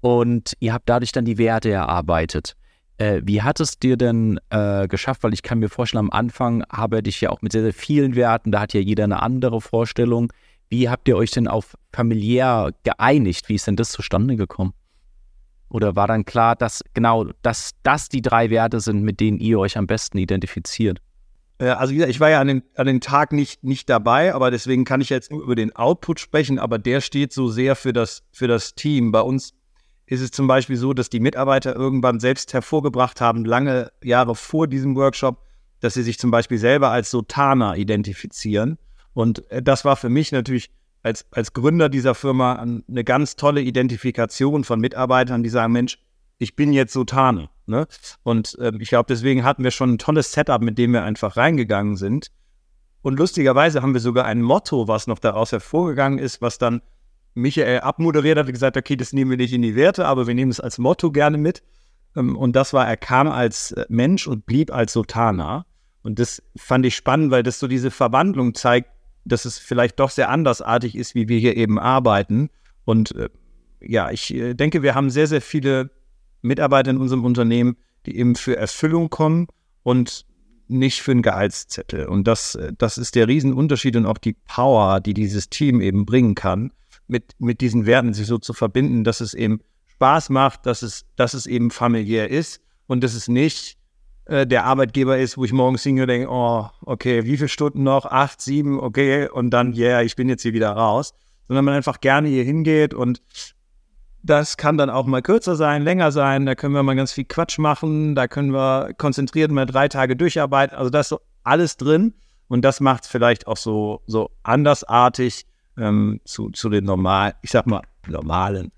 und 0.00 0.54
ihr 0.60 0.72
habt 0.72 0.88
dadurch 0.88 1.12
dann 1.12 1.24
die 1.24 1.38
Werte 1.38 1.70
erarbeitet. 1.70 2.54
Äh, 2.98 3.22
wie 3.24 3.42
hat 3.42 3.60
es 3.60 3.78
dir 3.78 3.96
denn 3.96 4.38
äh, 4.50 4.86
geschafft? 4.86 5.22
Weil 5.22 5.34
ich 5.34 5.42
kann 5.42 5.58
mir 5.58 5.68
vorstellen, 5.68 6.04
am 6.04 6.10
Anfang 6.10 6.62
arbeite 6.64 7.08
ich 7.10 7.20
ja 7.20 7.30
auch 7.30 7.42
mit 7.42 7.52
sehr, 7.52 7.62
sehr 7.62 7.74
vielen 7.74 8.14
Werten, 8.14 8.52
da 8.52 8.60
hat 8.60 8.74
ja 8.74 8.80
jeder 8.80 9.04
eine 9.04 9.22
andere 9.22 9.60
Vorstellung. 9.60 10.32
Wie 10.68 10.88
habt 10.88 11.08
ihr 11.08 11.16
euch 11.16 11.30
denn 11.30 11.48
auf 11.48 11.76
familiär 11.92 12.72
geeinigt? 12.84 13.48
Wie 13.48 13.54
ist 13.54 13.66
denn 13.66 13.76
das 13.76 13.90
zustande 13.90 14.36
gekommen? 14.36 14.74
Oder 15.70 15.96
war 15.96 16.06
dann 16.06 16.24
klar, 16.24 16.56
dass 16.56 16.82
genau, 16.94 17.26
dass 17.42 17.72
das 17.82 18.08
die 18.08 18.22
drei 18.22 18.50
Werte 18.50 18.80
sind, 18.80 19.02
mit 19.02 19.20
denen 19.20 19.38
ihr 19.38 19.58
euch 19.58 19.76
am 19.76 19.86
besten 19.86 20.18
identifiziert? 20.18 21.00
Äh, 21.58 21.66
also 21.68 21.92
wie 21.92 21.96
gesagt, 21.96 22.10
ich 22.10 22.20
war 22.20 22.30
ja 22.30 22.40
an 22.40 22.48
den, 22.48 22.62
an 22.76 22.86
den 22.86 23.00
Tag 23.00 23.32
nicht, 23.32 23.64
nicht 23.64 23.88
dabei, 23.88 24.34
aber 24.34 24.50
deswegen 24.50 24.84
kann 24.84 25.00
ich 25.00 25.10
jetzt 25.10 25.30
über 25.30 25.54
den 25.54 25.74
Output 25.76 26.20
sprechen, 26.20 26.58
aber 26.58 26.78
der 26.78 27.00
steht 27.00 27.32
so 27.32 27.48
sehr 27.48 27.76
für 27.76 27.92
das, 27.92 28.22
für 28.32 28.48
das 28.48 28.74
Team. 28.74 29.12
Bei 29.12 29.20
uns 29.20 29.54
ist 30.06 30.20
es 30.20 30.30
zum 30.30 30.46
Beispiel 30.46 30.76
so, 30.76 30.94
dass 30.94 31.10
die 31.10 31.20
Mitarbeiter 31.20 31.76
irgendwann 31.76 32.20
selbst 32.20 32.54
hervorgebracht 32.54 33.20
haben, 33.20 33.44
lange 33.44 33.92
Jahre 34.02 34.34
vor 34.34 34.66
diesem 34.66 34.96
Workshop, 34.96 35.42
dass 35.80 35.94
sie 35.94 36.02
sich 36.02 36.18
zum 36.18 36.30
Beispiel 36.30 36.58
selber 36.58 36.90
als 36.90 37.10
Sotana 37.10 37.76
identifizieren. 37.76 38.78
Und 39.12 39.50
äh, 39.50 39.62
das 39.62 39.84
war 39.84 39.96
für 39.96 40.08
mich 40.08 40.32
natürlich 40.32 40.70
als, 41.02 41.26
als 41.30 41.52
Gründer 41.52 41.88
dieser 41.88 42.14
Firma 42.14 42.54
eine 42.54 43.04
ganz 43.04 43.36
tolle 43.36 43.60
Identifikation 43.60 44.64
von 44.64 44.80
Mitarbeitern, 44.80 45.42
die 45.42 45.48
sagen, 45.48 45.72
Mensch, 45.72 45.98
ich 46.38 46.56
bin 46.56 46.72
jetzt 46.72 46.92
Sotane. 46.92 47.48
Ne? 47.68 47.86
Und 48.22 48.58
äh, 48.58 48.72
ich 48.78 48.88
glaube, 48.88 49.06
deswegen 49.08 49.44
hatten 49.44 49.64
wir 49.64 49.70
schon 49.70 49.94
ein 49.94 49.98
tolles 49.98 50.32
Setup, 50.32 50.62
mit 50.62 50.78
dem 50.78 50.92
wir 50.92 51.04
einfach 51.04 51.36
reingegangen 51.36 51.96
sind. 51.96 52.30
Und 53.02 53.18
lustigerweise 53.18 53.82
haben 53.82 53.94
wir 53.94 54.00
sogar 54.00 54.24
ein 54.24 54.42
Motto, 54.42 54.88
was 54.88 55.06
noch 55.06 55.18
daraus 55.18 55.52
hervorgegangen 55.52 56.18
ist, 56.18 56.42
was 56.42 56.58
dann 56.58 56.82
Michael 57.34 57.80
abmoderiert 57.80 58.38
hat 58.38 58.46
und 58.46 58.52
gesagt, 58.52 58.76
okay, 58.76 58.96
das 58.96 59.12
nehmen 59.12 59.30
wir 59.30 59.38
nicht 59.38 59.52
in 59.52 59.62
die 59.62 59.76
Werte, 59.76 60.06
aber 60.06 60.26
wir 60.26 60.34
nehmen 60.34 60.50
es 60.50 60.60
als 60.60 60.78
Motto 60.78 61.12
gerne 61.12 61.38
mit. 61.38 61.62
Ähm, 62.16 62.36
und 62.36 62.56
das 62.56 62.72
war, 62.72 62.86
er 62.86 62.96
kam 62.96 63.28
als 63.28 63.72
äh, 63.72 63.86
Mensch 63.88 64.26
und 64.26 64.46
blieb 64.46 64.72
als 64.72 64.92
Sotana. 64.92 65.64
Und 66.02 66.18
das 66.18 66.42
fand 66.56 66.86
ich 66.86 66.96
spannend, 66.96 67.30
weil 67.30 67.42
das 67.42 67.58
so 67.58 67.68
diese 67.68 67.90
Verwandlung 67.90 68.54
zeigt, 68.54 68.90
dass 69.24 69.44
es 69.44 69.58
vielleicht 69.58 70.00
doch 70.00 70.10
sehr 70.10 70.30
andersartig 70.30 70.96
ist, 70.96 71.14
wie 71.14 71.28
wir 71.28 71.38
hier 71.38 71.56
eben 71.56 71.78
arbeiten. 71.78 72.50
Und 72.84 73.14
äh, 73.14 73.28
ja, 73.80 74.10
ich 74.10 74.34
äh, 74.34 74.54
denke, 74.54 74.82
wir 74.82 74.94
haben 74.94 75.10
sehr, 75.10 75.26
sehr 75.26 75.42
viele 75.42 75.90
Mitarbeiter 76.42 76.90
in 76.90 76.98
unserem 76.98 77.24
Unternehmen, 77.24 77.76
die 78.06 78.16
eben 78.16 78.34
für 78.34 78.56
Erfüllung 78.56 79.10
kommen 79.10 79.48
und 79.82 80.24
nicht 80.68 81.02
für 81.02 81.12
einen 81.12 81.22
Gehaltszettel. 81.22 82.06
Und 82.06 82.28
das, 82.28 82.58
das 82.76 82.98
ist 82.98 83.14
der 83.14 83.26
Riesenunterschied 83.26 83.96
und 83.96 84.06
auch 84.06 84.18
die 84.18 84.36
Power, 84.46 85.00
die 85.00 85.14
dieses 85.14 85.48
Team 85.48 85.80
eben 85.80 86.04
bringen 86.04 86.34
kann 86.34 86.72
mit, 87.06 87.32
mit 87.38 87.60
diesen 87.60 87.86
Werten 87.86 88.12
sich 88.12 88.26
so 88.26 88.38
zu 88.38 88.52
verbinden, 88.52 89.02
dass 89.02 89.20
es 89.20 89.34
eben 89.34 89.60
Spaß 89.86 90.30
macht, 90.30 90.66
dass 90.66 90.82
es, 90.82 91.06
dass 91.16 91.34
es 91.34 91.46
eben 91.46 91.70
familiär 91.70 92.30
ist 92.30 92.60
und 92.86 93.02
dass 93.02 93.14
es 93.14 93.28
nicht 93.28 93.78
äh, 94.26 94.46
der 94.46 94.64
Arbeitgeber 94.64 95.18
ist, 95.18 95.38
wo 95.38 95.44
ich 95.44 95.52
morgens 95.52 95.82
hingehe 95.82 96.04
und 96.04 96.08
denke, 96.08 96.28
oh, 96.30 96.66
okay, 96.82 97.24
wie 97.24 97.36
viele 97.36 97.48
Stunden 97.48 97.82
noch? 97.82 98.04
Acht, 98.04 98.40
sieben, 98.40 98.78
okay, 98.78 99.28
und 99.28 99.50
dann, 99.50 99.72
yeah, 99.74 100.02
ich 100.02 100.16
bin 100.16 100.28
jetzt 100.28 100.42
hier 100.42 100.52
wieder 100.52 100.70
raus. 100.70 101.14
Sondern 101.48 101.64
man 101.64 101.74
einfach 101.74 102.00
gerne 102.00 102.28
hier 102.28 102.44
hingeht 102.44 102.92
und 102.92 103.22
das 104.28 104.56
kann 104.56 104.76
dann 104.76 104.90
auch 104.90 105.06
mal 105.06 105.22
kürzer 105.22 105.56
sein, 105.56 105.82
länger 105.82 106.12
sein. 106.12 106.46
Da 106.46 106.54
können 106.54 106.74
wir 106.74 106.82
mal 106.82 106.96
ganz 106.96 107.12
viel 107.12 107.24
Quatsch 107.24 107.58
machen. 107.58 108.14
Da 108.14 108.28
können 108.28 108.52
wir 108.52 108.94
konzentriert 108.96 109.50
mal 109.50 109.66
drei 109.66 109.88
Tage 109.88 110.16
durcharbeiten. 110.16 110.76
Also 110.76 110.90
da 110.90 111.00
ist 111.00 111.08
so 111.08 111.20
alles 111.44 111.76
drin. 111.76 112.14
Und 112.48 112.62
das 112.62 112.80
macht 112.80 113.04
es 113.04 113.10
vielleicht 113.10 113.46
auch 113.46 113.56
so, 113.56 114.02
so 114.06 114.30
andersartig 114.42 115.46
ähm, 115.78 116.20
zu, 116.24 116.50
zu 116.50 116.68
den 116.68 116.84
normalen, 116.84 117.34
ich 117.42 117.50
sag 117.50 117.66
mal, 117.66 117.82
normalen. 118.06 118.72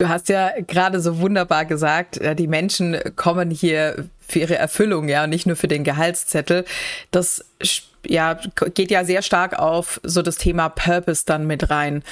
Du 0.00 0.08
hast 0.08 0.28
ja 0.28 0.50
gerade 0.60 1.00
so 1.00 1.18
wunderbar 1.18 1.64
gesagt, 1.64 2.20
die 2.38 2.46
Menschen 2.46 2.96
kommen 3.16 3.50
hier 3.50 4.08
für 4.20 4.38
ihre 4.38 4.56
Erfüllung, 4.56 5.08
ja, 5.08 5.26
nicht 5.26 5.46
nur 5.46 5.56
für 5.56 5.66
den 5.66 5.82
Gehaltszettel. 5.82 6.64
Das 7.10 7.44
ja, 8.06 8.38
geht 8.74 8.92
ja 8.92 9.04
sehr 9.04 9.22
stark 9.22 9.58
auf 9.58 10.00
so 10.04 10.22
das 10.22 10.36
Thema 10.36 10.68
Purpose 10.68 11.24
dann 11.26 11.48
mit 11.48 11.70
rein. 11.70 12.04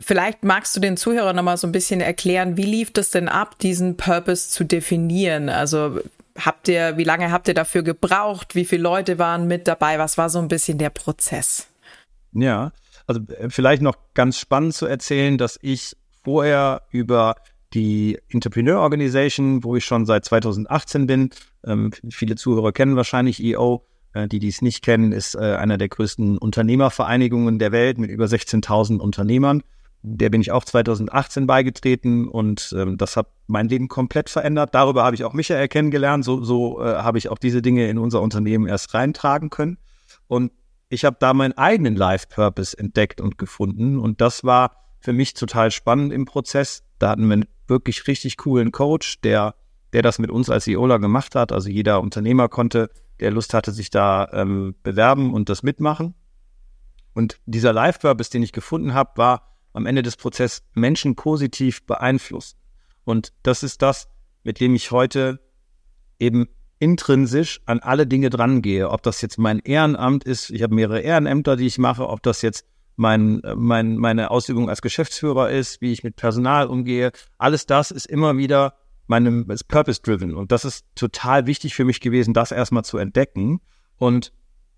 Vielleicht 0.00 0.44
magst 0.44 0.76
du 0.76 0.80
den 0.80 0.96
Zuhörern 0.96 1.34
nochmal 1.34 1.56
so 1.56 1.66
ein 1.66 1.72
bisschen 1.72 2.00
erklären, 2.00 2.56
wie 2.56 2.64
lief 2.64 2.92
das 2.92 3.10
denn 3.10 3.28
ab, 3.28 3.58
diesen 3.58 3.96
Purpose 3.96 4.48
zu 4.48 4.64
definieren? 4.64 5.48
Also 5.48 6.00
habt 6.38 6.68
ihr, 6.68 6.96
wie 6.96 7.04
lange 7.04 7.32
habt 7.32 7.48
ihr 7.48 7.54
dafür 7.54 7.82
gebraucht? 7.82 8.54
Wie 8.54 8.64
viele 8.64 8.82
Leute 8.82 9.18
waren 9.18 9.48
mit 9.48 9.66
dabei? 9.66 9.98
Was 9.98 10.16
war 10.16 10.30
so 10.30 10.38
ein 10.38 10.48
bisschen 10.48 10.78
der 10.78 10.90
Prozess? 10.90 11.66
Ja, 12.32 12.72
also 13.06 13.20
äh, 13.38 13.50
vielleicht 13.50 13.82
noch 13.82 13.96
ganz 14.14 14.38
spannend 14.38 14.74
zu 14.74 14.86
erzählen, 14.86 15.36
dass 15.36 15.58
ich 15.62 15.96
vorher 16.22 16.82
über 16.90 17.34
die 17.74 18.18
Entrepreneur 18.28 18.80
Organization, 18.80 19.64
wo 19.64 19.76
ich 19.76 19.84
schon 19.84 20.06
seit 20.06 20.24
2018 20.24 21.06
bin, 21.06 21.30
ähm, 21.66 21.90
viele 22.08 22.36
Zuhörer 22.36 22.72
kennen 22.72 22.96
wahrscheinlich 22.96 23.42
EO, 23.42 23.84
äh, 24.14 24.28
die 24.28 24.38
dies 24.38 24.62
nicht 24.62 24.82
kennen, 24.84 25.10
ist 25.10 25.34
äh, 25.34 25.56
einer 25.56 25.76
der 25.76 25.88
größten 25.88 26.38
Unternehmervereinigungen 26.38 27.58
der 27.58 27.72
Welt 27.72 27.98
mit 27.98 28.10
über 28.10 28.26
16.000 28.26 28.98
Unternehmern. 28.98 29.62
Der 30.02 30.30
bin 30.30 30.40
ich 30.40 30.52
auch 30.52 30.64
2018 30.64 31.46
beigetreten 31.46 32.28
und 32.28 32.74
ähm, 32.76 32.96
das 32.96 33.16
hat 33.16 33.28
mein 33.46 33.68
Leben 33.68 33.88
komplett 33.88 34.30
verändert. 34.30 34.74
Darüber 34.74 35.04
habe 35.04 35.16
ich 35.16 35.24
auch 35.24 35.32
Michael 35.32 35.68
kennengelernt. 35.68 36.24
So, 36.24 36.42
so 36.42 36.82
äh, 36.82 36.96
habe 36.96 37.18
ich 37.18 37.28
auch 37.28 37.38
diese 37.38 37.62
Dinge 37.62 37.88
in 37.88 37.98
unser 37.98 38.22
Unternehmen 38.22 38.66
erst 38.66 38.94
reintragen 38.94 39.50
können. 39.50 39.78
Und 40.28 40.52
ich 40.88 41.04
habe 41.04 41.16
da 41.18 41.34
meinen 41.34 41.58
eigenen 41.58 41.96
Life-Purpose 41.96 42.78
entdeckt 42.78 43.20
und 43.20 43.38
gefunden. 43.38 43.98
Und 43.98 44.20
das 44.20 44.44
war 44.44 44.76
für 45.00 45.12
mich 45.12 45.34
total 45.34 45.70
spannend 45.70 46.12
im 46.12 46.24
Prozess. 46.24 46.84
Da 46.98 47.10
hatten 47.10 47.26
wir 47.26 47.34
einen 47.34 47.48
wirklich 47.66 48.06
richtig 48.06 48.36
coolen 48.36 48.72
Coach, 48.72 49.20
der 49.20 49.54
der 49.92 50.02
das 50.02 50.18
mit 50.18 50.30
uns 50.30 50.50
als 50.50 50.66
EOLA 50.66 50.98
gemacht 50.98 51.34
hat. 51.34 51.52
Also 51.52 51.68
jeder 51.68 52.00
Unternehmer 52.00 52.48
konnte, 52.48 52.90
der 53.20 53.30
Lust 53.30 53.54
hatte, 53.54 53.72
sich 53.72 53.90
da 53.90 54.28
ähm, 54.32 54.74
bewerben 54.82 55.32
und 55.32 55.48
das 55.48 55.62
mitmachen. 55.62 56.14
Und 57.14 57.40
dieser 57.46 57.72
Life-Purpose, 57.72 58.30
den 58.30 58.42
ich 58.42 58.52
gefunden 58.52 58.94
habe, 58.94 59.12
war 59.16 59.57
am 59.78 59.86
Ende 59.86 60.02
des 60.02 60.16
Prozesses 60.16 60.62
Menschen 60.74 61.14
positiv 61.14 61.86
beeinflussen. 61.86 62.58
Und 63.04 63.32
das 63.42 63.62
ist 63.62 63.80
das, 63.80 64.08
mit 64.42 64.60
dem 64.60 64.74
ich 64.74 64.90
heute 64.90 65.40
eben 66.18 66.48
intrinsisch 66.80 67.60
an 67.64 67.78
alle 67.78 68.06
Dinge 68.06 68.28
drangehe. 68.28 68.90
Ob 68.90 69.02
das 69.02 69.22
jetzt 69.22 69.38
mein 69.38 69.60
Ehrenamt 69.60 70.24
ist, 70.24 70.50
ich 70.50 70.62
habe 70.62 70.74
mehrere 70.74 71.00
Ehrenämter, 71.00 71.56
die 71.56 71.66
ich 71.66 71.78
mache, 71.78 72.08
ob 72.08 72.22
das 72.22 72.42
jetzt 72.42 72.66
mein, 72.96 73.40
mein, 73.56 73.96
meine 73.96 74.30
Ausübung 74.32 74.68
als 74.68 74.82
Geschäftsführer 74.82 75.50
ist, 75.50 75.80
wie 75.80 75.92
ich 75.92 76.02
mit 76.02 76.16
Personal 76.16 76.66
umgehe. 76.66 77.12
Alles 77.38 77.66
das 77.66 77.92
ist 77.92 78.06
immer 78.06 78.36
wieder 78.36 78.74
meinem 79.06 79.46
Purpose-driven. 79.68 80.34
Und 80.34 80.50
das 80.50 80.64
ist 80.64 80.84
total 80.96 81.46
wichtig 81.46 81.74
für 81.74 81.84
mich 81.84 82.00
gewesen, 82.00 82.34
das 82.34 82.50
erstmal 82.50 82.84
zu 82.84 82.98
entdecken. 82.98 83.60
Und 83.96 84.32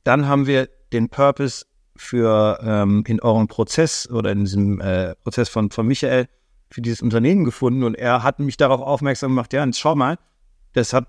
dann 0.05 0.29
haben 0.29 0.47
wir 0.47 0.69
den 0.93 1.09
Purpose 1.09 1.65
für 2.01 2.59
ähm, 2.63 3.05
in 3.07 3.21
eurem 3.21 3.47
Prozess 3.47 4.09
oder 4.11 4.33
in 4.33 4.41
diesem 4.41 4.81
äh, 4.81 5.15
Prozess 5.17 5.49
von, 5.49 5.71
von 5.71 5.87
Michael 5.87 6.29
für 6.71 6.81
dieses 6.81 7.03
Unternehmen 7.03 7.45
gefunden 7.45 7.85
und 7.85 7.95
er 7.95 8.23
hat 8.23 8.39
mich 8.39 8.57
darauf 8.57 8.81
aufmerksam 8.81 9.33
gemacht, 9.33 9.53
ja, 9.53 9.71
schau 9.73 9.95
mal, 9.95 10.17
das 10.73 10.93
hat 10.93 11.09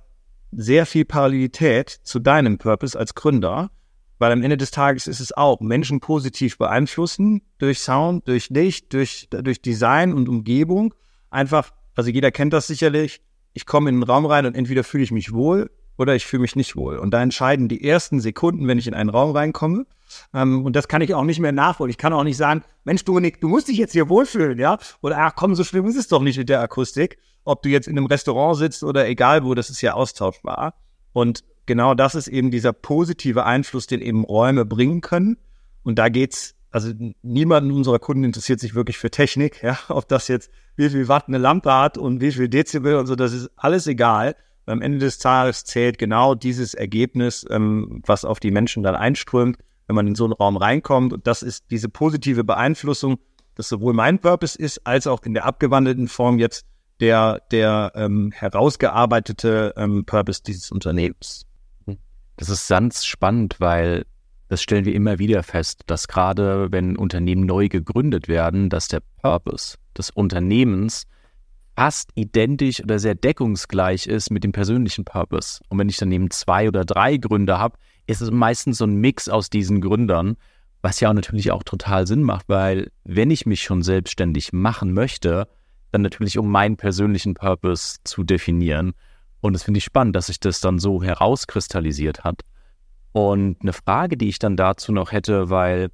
sehr 0.51 0.85
viel 0.85 1.05
Parallelität 1.05 1.89
zu 1.89 2.19
deinem 2.19 2.57
Purpose 2.57 2.99
als 2.99 3.15
Gründer, 3.15 3.71
weil 4.19 4.33
am 4.33 4.43
Ende 4.43 4.57
des 4.57 4.71
Tages 4.71 5.07
ist 5.07 5.21
es 5.21 5.31
auch 5.31 5.61
Menschen 5.61 6.01
positiv 6.01 6.57
beeinflussen 6.57 7.41
durch 7.57 7.79
Sound, 7.79 8.27
durch 8.27 8.49
Licht, 8.49 8.91
durch, 8.93 9.29
durch 9.29 9.61
Design 9.61 10.13
und 10.13 10.27
Umgebung. 10.27 10.93
Einfach, 11.29 11.71
also 11.95 12.09
jeder 12.09 12.31
kennt 12.31 12.51
das 12.51 12.67
sicherlich. 12.67 13.21
Ich 13.53 13.65
komme 13.65 13.89
in 13.89 13.95
einen 13.95 14.03
Raum 14.03 14.25
rein 14.25 14.45
und 14.45 14.55
entweder 14.55 14.83
fühle 14.83 15.03
ich 15.03 15.11
mich 15.11 15.31
wohl 15.31 15.71
oder 16.01 16.15
ich 16.15 16.25
fühle 16.25 16.41
mich 16.41 16.55
nicht 16.55 16.75
wohl. 16.75 16.97
Und 16.97 17.11
da 17.11 17.21
entscheiden 17.21 17.67
die 17.67 17.87
ersten 17.87 18.19
Sekunden, 18.19 18.67
wenn 18.67 18.79
ich 18.79 18.87
in 18.87 18.95
einen 18.95 19.11
Raum 19.11 19.35
reinkomme. 19.35 19.85
Ähm, 20.33 20.65
und 20.65 20.75
das 20.75 20.87
kann 20.87 21.01
ich 21.01 21.13
auch 21.13 21.23
nicht 21.23 21.39
mehr 21.39 21.51
nachholen. 21.51 21.91
Ich 21.91 21.99
kann 21.99 22.11
auch 22.11 22.23
nicht 22.23 22.37
sagen, 22.37 22.63
Mensch, 22.83 23.05
Dominik, 23.05 23.39
du 23.39 23.47
musst 23.47 23.67
dich 23.67 23.77
jetzt 23.77 23.91
hier 23.91 24.09
wohlfühlen, 24.09 24.57
ja? 24.57 24.79
Oder 25.01 25.19
ach 25.19 25.35
komm, 25.35 25.53
so 25.53 25.63
schlimm 25.63 25.85
ist 25.85 25.95
es 25.95 26.07
doch 26.07 26.21
nicht 26.21 26.37
mit 26.37 26.49
der 26.49 26.59
Akustik. 26.59 27.19
Ob 27.43 27.61
du 27.61 27.69
jetzt 27.69 27.87
in 27.87 27.97
einem 27.97 28.07
Restaurant 28.07 28.57
sitzt 28.57 28.83
oder 28.83 29.07
egal 29.07 29.43
wo, 29.43 29.53
das 29.53 29.69
ist 29.69 29.81
ja 29.81 29.93
austauschbar. 29.93 30.73
Und 31.13 31.43
genau 31.67 31.93
das 31.93 32.15
ist 32.15 32.27
eben 32.27 32.49
dieser 32.49 32.73
positive 32.73 33.45
Einfluss, 33.45 33.85
den 33.85 34.01
eben 34.01 34.25
Räume 34.25 34.65
bringen 34.65 35.01
können. 35.01 35.37
Und 35.83 35.99
da 35.99 36.09
geht's, 36.09 36.55
also 36.71 36.91
niemand 37.21 37.71
unserer 37.71 37.99
Kunden 37.99 38.23
interessiert 38.23 38.59
sich 38.59 38.73
wirklich 38.73 38.97
für 38.97 39.11
Technik, 39.11 39.61
ja, 39.61 39.77
ob 39.89 40.07
das 40.07 40.27
jetzt 40.27 40.49
wie 40.75 40.89
viel 40.89 41.07
Watt 41.07 41.27
eine 41.27 41.37
Lampe 41.37 41.71
hat 41.71 41.97
und 41.97 42.21
wie 42.21 42.31
viel 42.31 42.49
Dezibel 42.49 42.95
und 42.95 43.05
so, 43.05 43.15
das 43.15 43.33
ist 43.33 43.51
alles 43.55 43.85
egal. 43.87 44.35
Am 44.65 44.81
Ende 44.81 44.99
des 44.99 45.17
Tages 45.17 45.65
zählt 45.65 45.97
genau 45.97 46.35
dieses 46.35 46.73
Ergebnis, 46.73 47.45
ähm, 47.49 48.01
was 48.05 48.25
auf 48.25 48.39
die 48.39 48.51
Menschen 48.51 48.83
dann 48.83 48.95
einströmt, 48.95 49.57
wenn 49.87 49.95
man 49.95 50.07
in 50.07 50.15
so 50.15 50.23
einen 50.25 50.33
Raum 50.33 50.57
reinkommt. 50.57 51.13
Und 51.13 51.27
das 51.27 51.43
ist 51.43 51.65
diese 51.71 51.89
positive 51.89 52.43
Beeinflussung, 52.43 53.17
das 53.55 53.69
sowohl 53.69 53.93
mein 53.93 54.19
Purpose 54.19 54.57
ist, 54.57 54.85
als 54.85 55.07
auch 55.07 55.23
in 55.23 55.33
der 55.33 55.45
abgewandelten 55.45 56.07
Form 56.07 56.39
jetzt 56.39 56.65
der, 56.99 57.41
der 57.51 57.91
ähm, 57.95 58.31
herausgearbeitete 58.31 59.73
ähm, 59.75 60.05
Purpose 60.05 60.43
dieses 60.43 60.71
Unternehmens. 60.71 61.45
Das 62.37 62.49
ist 62.49 62.67
ganz 62.67 63.05
spannend, 63.05 63.59
weil 63.59 64.05
das 64.47 64.61
stellen 64.61 64.85
wir 64.85 64.93
immer 64.93 65.17
wieder 65.17 65.43
fest, 65.43 65.81
dass 65.87 66.07
gerade 66.07 66.71
wenn 66.71 66.97
Unternehmen 66.97 67.45
neu 67.45 67.69
gegründet 67.69 68.27
werden, 68.27 68.69
dass 68.69 68.87
der 68.87 69.01
Purpose 69.21 69.77
des 69.97 70.09
Unternehmens 70.09 71.07
fast 71.75 72.09
identisch 72.15 72.83
oder 72.83 72.99
sehr 72.99 73.15
deckungsgleich 73.15 74.07
ist 74.07 74.31
mit 74.31 74.43
dem 74.43 74.51
persönlichen 74.51 75.05
Purpose. 75.05 75.61
Und 75.69 75.79
wenn 75.79 75.89
ich 75.89 75.97
dann 75.97 76.11
eben 76.11 76.29
zwei 76.29 76.67
oder 76.67 76.85
drei 76.85 77.17
Gründer 77.17 77.59
habe, 77.59 77.77
ist 78.07 78.21
es 78.21 78.31
meistens 78.31 78.77
so 78.77 78.85
ein 78.85 78.95
Mix 78.95 79.29
aus 79.29 79.49
diesen 79.49 79.81
Gründern, 79.81 80.37
was 80.81 80.99
ja 80.99 81.09
auch 81.09 81.13
natürlich 81.13 81.51
auch 81.51 81.63
total 81.63 82.07
Sinn 82.07 82.23
macht, 82.23 82.49
weil 82.49 82.91
wenn 83.03 83.31
ich 83.31 83.45
mich 83.45 83.61
schon 83.61 83.83
selbstständig 83.83 84.53
machen 84.53 84.93
möchte, 84.93 85.47
dann 85.91 86.01
natürlich 86.01 86.37
um 86.37 86.49
meinen 86.49 86.77
persönlichen 86.77 87.33
Purpose 87.33 87.97
zu 88.03 88.23
definieren. 88.23 88.93
Und 89.41 89.53
das 89.53 89.63
finde 89.63 89.79
ich 89.79 89.83
spannend, 89.83 90.15
dass 90.15 90.27
sich 90.27 90.39
das 90.39 90.59
dann 90.59 90.79
so 90.79 91.03
herauskristallisiert 91.03 92.23
hat. 92.23 92.41
Und 93.11 93.57
eine 93.61 93.73
Frage, 93.73 94.17
die 94.17 94.29
ich 94.29 94.39
dann 94.39 94.55
dazu 94.55 94.91
noch 94.91 95.11
hätte, 95.11 95.49
weil 95.49 95.89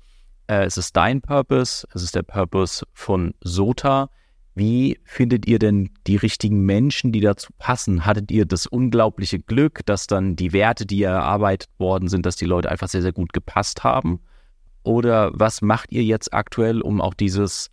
äh, 0.47 0.65
es 0.65 0.77
ist 0.77 0.95
dein 0.95 1.21
Purpose, 1.21 1.87
es 1.93 2.03
ist 2.03 2.15
der 2.15 2.23
Purpose 2.23 2.85
von 2.93 3.33
Sota. 3.41 4.09
Wie 4.57 4.97
findet 5.03 5.45
ihr 5.45 5.59
denn 5.59 5.91
die 6.07 6.15
richtigen 6.15 6.65
Menschen, 6.65 7.11
die 7.11 7.19
dazu 7.19 7.53
passen? 7.59 8.07
Hattet 8.07 8.31
ihr 8.31 8.47
das 8.47 8.65
unglaubliche 8.65 9.37
Glück, 9.37 9.85
dass 9.85 10.07
dann 10.07 10.35
die 10.35 10.51
Werte, 10.51 10.87
die 10.87 11.03
erarbeitet 11.03 11.69
worden 11.77 12.07
sind, 12.07 12.25
dass 12.25 12.37
die 12.37 12.45
Leute 12.45 12.71
einfach 12.71 12.87
sehr, 12.87 13.03
sehr 13.03 13.11
gut 13.11 13.33
gepasst 13.33 13.83
haben? 13.83 14.19
Oder 14.81 15.29
was 15.35 15.61
macht 15.61 15.91
ihr 15.91 16.03
jetzt 16.03 16.33
aktuell, 16.33 16.81
um 16.81 17.01
auch 17.01 17.13
dieses 17.13 17.69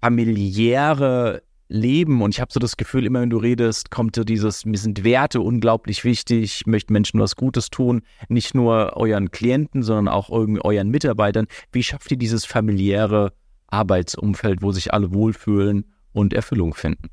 familiäre 0.00 1.42
Leben 1.68 2.22
und 2.22 2.34
ich 2.34 2.40
habe 2.40 2.52
so 2.54 2.60
das 2.60 2.78
Gefühl, 2.78 3.04
immer 3.04 3.20
wenn 3.20 3.28
du 3.28 3.36
redest, 3.36 3.90
kommt 3.90 4.16
so 4.16 4.24
dieses, 4.24 4.64
mir 4.64 4.78
sind 4.78 5.04
Werte 5.04 5.42
unglaublich 5.42 6.04
wichtig, 6.04 6.60
ich 6.60 6.66
möchte 6.66 6.90
Menschen 6.90 7.20
was 7.20 7.36
Gutes 7.36 7.68
tun, 7.68 8.00
nicht 8.30 8.54
nur 8.54 8.96
euren 8.96 9.30
Klienten, 9.30 9.82
sondern 9.82 10.08
auch 10.08 10.30
euren 10.30 10.88
Mitarbeitern. 10.88 11.48
Wie 11.70 11.82
schafft 11.82 12.10
ihr 12.12 12.16
dieses 12.16 12.46
familiäre 12.46 13.34
Arbeitsumfeld, 13.68 14.62
wo 14.62 14.72
sich 14.72 14.92
alle 14.92 15.12
wohlfühlen 15.12 15.92
und 16.12 16.32
Erfüllung 16.32 16.74
finden? 16.74 17.10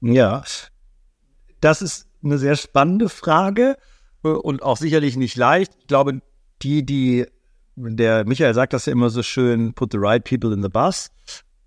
Ja, 0.00 0.42
das 1.60 1.82
ist 1.82 2.08
eine 2.24 2.38
sehr 2.38 2.56
spannende 2.56 3.08
Frage 3.08 3.76
äh, 4.24 4.28
und 4.28 4.62
auch 4.62 4.76
sicherlich 4.76 5.16
nicht 5.16 5.36
leicht. 5.36 5.72
Ich 5.80 5.86
glaube, 5.86 6.20
die, 6.62 6.84
die, 6.84 7.26
der 7.76 8.24
Michael 8.26 8.54
sagt 8.54 8.72
das 8.72 8.86
ja 8.86 8.92
immer 8.92 9.10
so 9.10 9.22
schön, 9.22 9.74
put 9.74 9.92
the 9.92 9.98
right 9.98 10.24
people 10.24 10.52
in 10.52 10.62
the 10.62 10.68
bus. 10.68 11.10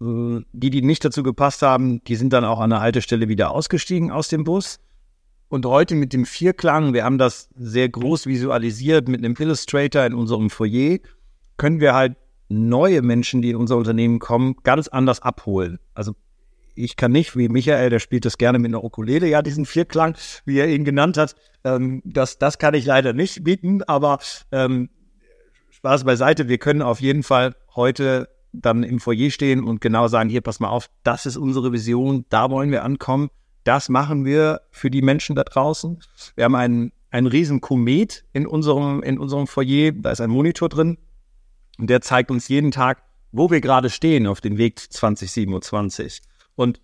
Äh, 0.02 0.42
die, 0.52 0.70
die 0.70 0.82
nicht 0.82 1.04
dazu 1.06 1.24
gepasst 1.24 1.62
haben, 1.62 2.04
die 2.06 2.16
sind 2.16 2.34
dann 2.34 2.46
auch 2.46 2.60
an 2.60 2.70
der 2.70 2.82
Haltestelle 2.82 3.30
wieder 3.30 3.52
ausgestiegen 3.52 4.12
aus 4.12 4.28
dem 4.28 4.44
Bus. 4.44 4.80
Und 5.48 5.66
heute 5.66 5.96
mit 5.96 6.12
dem 6.12 6.26
Vierklang, 6.26 6.94
wir 6.94 7.04
haben 7.04 7.18
das 7.18 7.50
sehr 7.56 7.88
groß 7.88 8.26
visualisiert 8.26 9.08
mit 9.08 9.24
einem 9.24 9.36
Illustrator 9.38 10.04
in 10.04 10.14
unserem 10.14 10.50
Foyer, 10.50 10.98
können 11.58 11.80
wir 11.80 11.94
halt 11.94 12.18
neue 12.50 13.02
Menschen, 13.02 13.42
die 13.42 13.52
in 13.52 13.56
unser 13.56 13.78
Unternehmen 13.78 14.20
kommen, 14.20 14.56
ganz 14.64 14.88
anders 14.88 15.22
abholen. 15.22 15.80
Also 15.94 16.14
ich 16.76 16.98
kann 16.98 17.12
nicht, 17.12 17.38
wie 17.38 17.50
Michael, 17.50 17.90
der 17.90 18.00
spielt 18.00 18.26
das 18.26 18.38
gerne 18.38 18.60
mit 18.60 18.70
einer 18.70 18.84
Ukulele, 18.84 19.28
ja, 19.28 19.42
diesen 19.42 19.66
Vierklang, 19.66 20.16
wie 20.46 20.60
er 20.60 20.68
ihn 20.68 20.84
genannt 20.84 21.18
hat. 21.18 21.36
Ähm, 21.64 22.02
das, 22.06 22.38
das 22.38 22.58
kann 22.58 22.74
ich 22.74 22.86
leider 22.86 23.14
nicht 23.14 23.44
bieten, 23.44 23.82
aber 23.84 24.20
ähm, 24.52 24.90
Spaß 25.72 26.04
beiseite, 26.04 26.48
wir 26.48 26.58
können 26.58 26.82
auf 26.82 27.02
jeden 27.02 27.24
Fall 27.24 27.56
heute 27.76 28.30
dann 28.52 28.84
im 28.84 29.00
Foyer 29.00 29.32
stehen 29.32 29.64
und 29.64 29.82
genau 29.82 30.08
sagen, 30.08 30.30
hier, 30.30 30.42
pass 30.42 30.60
mal 30.60 30.70
auf, 30.70 30.90
das 31.04 31.26
ist 31.26 31.38
unsere 31.38 31.72
Vision, 31.74 32.26
da 32.30 32.50
wollen 32.50 32.72
wir 32.72 32.84
ankommen, 32.84 33.30
das 33.64 33.90
machen 33.90 34.26
wir 34.26 34.62
für 34.72 34.90
die 34.90 35.02
Menschen 35.02 35.36
da 35.36 35.44
draußen. 35.44 36.00
Wir 36.36 36.46
haben 36.46 36.56
einen, 36.56 36.92
einen 37.10 37.28
riesen 37.28 37.62
Komet 37.62 38.24
in 38.32 38.46
unserem, 38.46 39.02
in 39.02 39.18
unserem 39.18 39.48
Foyer, 39.48 39.92
da 39.92 40.12
ist 40.12 40.22
ein 40.22 40.30
Monitor 40.30 40.70
drin 40.70 40.98
und 41.80 41.90
der 41.90 42.02
zeigt 42.02 42.32
uns 42.32 42.48
jeden 42.48 42.72
Tag, 42.72 43.04
wo 43.32 43.50
wir 43.50 43.62
gerade 43.62 43.90
stehen 43.90 44.28
auf 44.28 44.42
dem 44.42 44.58
Weg 44.58 44.80
2027. 44.80 46.22
Und 46.56 46.80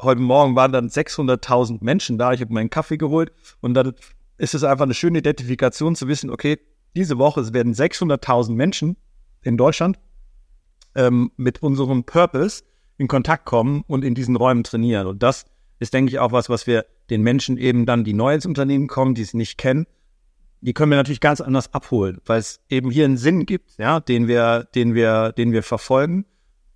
heute 0.00 0.20
Morgen 0.20 0.56
waren 0.56 0.72
dann 0.72 0.88
600.000 0.88 1.78
Menschen 1.80 2.18
da, 2.18 2.32
ich 2.32 2.40
habe 2.40 2.52
meinen 2.52 2.70
Kaffee 2.70 2.98
geholt 2.98 3.32
und 3.60 3.74
dann 3.74 3.94
ist 4.38 4.54
es 4.54 4.64
einfach 4.64 4.84
eine 4.84 4.94
schöne 4.94 5.18
Identifikation 5.18 5.94
zu 5.94 6.08
wissen, 6.08 6.30
okay, 6.30 6.58
diese 6.96 7.18
Woche 7.18 7.52
werden 7.54 7.74
600.000 7.74 8.52
Menschen 8.52 8.96
in 9.42 9.56
Deutschland 9.56 9.98
ähm, 10.94 11.30
mit 11.36 11.62
unserem 11.62 12.04
Purpose 12.04 12.64
in 12.98 13.08
Kontakt 13.08 13.44
kommen 13.44 13.84
und 13.86 14.04
in 14.04 14.14
diesen 14.14 14.36
Räumen 14.36 14.64
trainieren. 14.64 15.06
Und 15.06 15.22
das 15.22 15.46
ist, 15.78 15.94
denke 15.94 16.10
ich, 16.10 16.18
auch 16.18 16.32
was, 16.32 16.48
was 16.48 16.66
wir 16.66 16.84
den 17.10 17.22
Menschen 17.22 17.56
eben 17.56 17.86
dann, 17.86 18.04
die 18.04 18.12
neu 18.12 18.34
ins 18.34 18.46
Unternehmen 18.46 18.88
kommen, 18.88 19.14
die 19.14 19.22
es 19.22 19.34
nicht 19.34 19.58
kennen, 19.58 19.86
die 20.62 20.72
können 20.72 20.90
wir 20.90 20.96
natürlich 20.96 21.20
ganz 21.20 21.40
anders 21.40 21.74
abholen, 21.74 22.20
weil 22.24 22.38
es 22.38 22.60
eben 22.68 22.90
hier 22.90 23.04
einen 23.04 23.16
Sinn 23.16 23.46
gibt, 23.46 23.76
ja, 23.78 24.00
den 24.00 24.28
wir, 24.28 24.68
den 24.74 24.94
wir, 24.94 25.32
den 25.32 25.52
wir 25.52 25.62
verfolgen. 25.62 26.24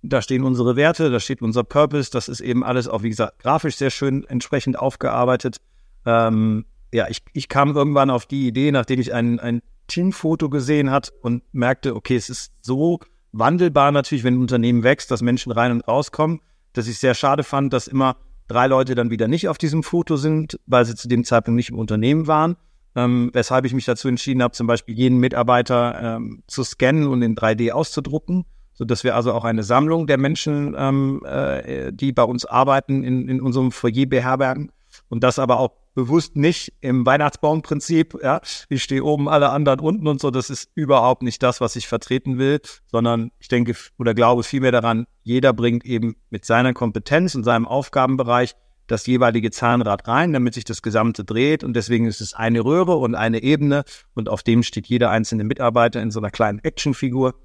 Da 0.03 0.21
stehen 0.21 0.43
unsere 0.43 0.75
Werte, 0.75 1.09
da 1.09 1.19
steht 1.19 1.41
unser 1.41 1.63
Purpose, 1.63 2.11
das 2.11 2.27
ist 2.27 2.41
eben 2.41 2.63
alles 2.63 2.87
auch, 2.87 3.01
wie 3.03 3.09
gesagt, 3.09 3.39
grafisch 3.39 3.77
sehr 3.77 3.89
schön 3.89 4.25
entsprechend 4.25 4.77
aufgearbeitet. 4.77 5.57
Ähm, 6.05 6.65
ja, 6.93 7.07
ich, 7.09 7.23
ich 7.33 7.47
kam 7.49 7.75
irgendwann 7.75 8.09
auf 8.09 8.25
die 8.25 8.47
Idee, 8.47 8.71
nachdem 8.71 8.99
ich 8.99 9.13
ein, 9.13 9.39
ein 9.39 9.61
Teamfoto 9.87 10.49
gesehen 10.49 10.91
hat 10.91 11.13
und 11.21 11.43
merkte, 11.53 11.95
okay, 11.95 12.17
es 12.17 12.29
ist 12.29 12.51
so 12.61 12.99
wandelbar 13.31 13.91
natürlich, 13.91 14.23
wenn 14.23 14.35
ein 14.35 14.41
Unternehmen 14.41 14.83
wächst, 14.83 15.11
dass 15.11 15.21
Menschen 15.21 15.51
rein 15.51 15.71
und 15.71 15.87
rauskommen. 15.87 16.41
Dass 16.73 16.87
ich 16.87 16.99
sehr 16.99 17.13
schade 17.13 17.43
fand, 17.43 17.73
dass 17.73 17.87
immer 17.87 18.17
drei 18.47 18.67
Leute 18.67 18.95
dann 18.95 19.09
wieder 19.09 19.27
nicht 19.27 19.47
auf 19.47 19.57
diesem 19.57 19.81
Foto 19.81 20.17
sind, 20.17 20.59
weil 20.65 20.85
sie 20.85 20.95
zu 20.95 21.07
dem 21.07 21.23
Zeitpunkt 21.23 21.55
nicht 21.55 21.69
im 21.69 21.79
Unternehmen 21.79 22.27
waren. 22.27 22.57
Ähm, 22.97 23.29
weshalb 23.31 23.63
ich 23.65 23.73
mich 23.73 23.85
dazu 23.85 24.07
entschieden 24.07 24.41
habe, 24.41 24.53
zum 24.53 24.65
Beispiel 24.65 24.97
jeden 24.97 25.19
Mitarbeiter 25.19 26.17
ähm, 26.17 26.41
zu 26.47 26.63
scannen 26.63 27.07
und 27.07 27.21
in 27.21 27.35
3D 27.35 27.69
auszudrucken, 27.71 28.45
so 28.73 28.85
dass 28.85 29.03
wir 29.03 29.15
also 29.15 29.33
auch 29.33 29.43
eine 29.43 29.61
Sammlung 29.61 30.07
der 30.07 30.17
Menschen, 30.17 30.75
ähm, 30.75 31.21
äh, 31.23 31.93
die 31.93 32.11
bei 32.11 32.23
uns 32.23 32.45
arbeiten, 32.45 33.03
in, 33.03 33.29
in 33.29 33.39
unserem 33.39 33.71
Foyer 33.71 34.07
beherbergen. 34.07 34.71
Und 35.09 35.23
das 35.23 35.37
aber 35.37 35.59
auch 35.59 35.73
bewusst 35.93 36.35
nicht 36.35 36.73
im 36.81 37.05
Weihnachtsbaumprinzip, 37.05 38.17
ja, 38.23 38.41
ich 38.67 38.81
stehe 38.81 39.03
oben, 39.03 39.29
alle 39.29 39.51
anderen 39.51 39.79
unten 39.79 40.07
und 40.07 40.19
so, 40.19 40.31
das 40.31 40.49
ist 40.49 40.71
überhaupt 40.73 41.21
nicht 41.21 41.41
das, 41.43 41.61
was 41.61 41.75
ich 41.75 41.87
vertreten 41.87 42.39
will, 42.39 42.61
sondern 42.87 43.31
ich 43.39 43.47
denke 43.47 43.75
oder 43.99 44.15
glaube 44.15 44.41
vielmehr 44.41 44.71
daran, 44.71 45.05
jeder 45.21 45.53
bringt 45.53 45.85
eben 45.85 46.15
mit 46.31 46.45
seiner 46.45 46.73
Kompetenz 46.73 47.35
und 47.35 47.43
seinem 47.43 47.67
Aufgabenbereich 47.67 48.55
das 48.87 49.05
jeweilige 49.05 49.51
Zahnrad 49.51 50.07
rein, 50.07 50.33
damit 50.33 50.53
sich 50.53 50.63
das 50.63 50.81
Gesamte 50.81 51.23
dreht. 51.23 51.63
Und 51.63 51.73
deswegen 51.73 52.05
ist 52.05 52.21
es 52.21 52.33
eine 52.33 52.63
Röhre 52.63 52.95
und 52.95 53.15
eine 53.15 53.43
Ebene 53.43 53.83
und 54.13 54.29
auf 54.29 54.43
dem 54.43 54.63
steht 54.63 54.87
jeder 54.87 55.11
einzelne 55.11 55.43
Mitarbeiter 55.43 56.01
in 56.01 56.11
so 56.11 56.19
einer 56.19 56.31
kleinen 56.31 56.59
Actionfigur. 56.59 57.35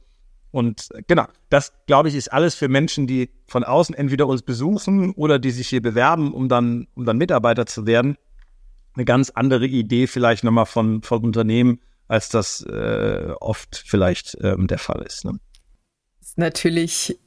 Und 0.51 0.89
äh, 0.95 1.03
genau, 1.07 1.27
das 1.51 1.73
glaube 1.87 2.09
ich 2.09 2.15
ist 2.15 2.33
alles 2.33 2.55
für 2.55 2.69
Menschen, 2.69 3.07
die 3.07 3.31
von 3.47 3.65
außen 3.65 3.95
entweder 3.95 4.27
uns 4.27 4.43
besuchen 4.43 5.13
oder 5.13 5.39
die 5.39 5.51
sich 5.51 5.69
hier 5.69 5.83
bewerben, 5.83 6.33
um 6.33 6.49
dann, 6.49 6.87
um 6.95 7.05
dann 7.05 7.19
Mitarbeiter 7.19 7.67
zu 7.67 7.87
werden. 7.87 8.17
Eine 8.95 9.05
ganz 9.05 9.31
andere 9.31 9.67
Idee 9.67 10.07
vielleicht 10.07 10.45
nochmal 10.45 10.67
von, 10.67 11.03
von 11.03 11.25
Unternehmen, 11.25 11.81
als 12.09 12.29
das 12.29 12.63
äh, 12.63 13.33
oft 13.41 13.83
vielleicht 13.87 14.37
ähm, 14.43 14.67
der 14.67 14.79
Fall 14.79 15.03
ist. 15.03 15.25
Ne? 15.25 15.39
ist 16.33 16.39
natürlich 16.39 17.19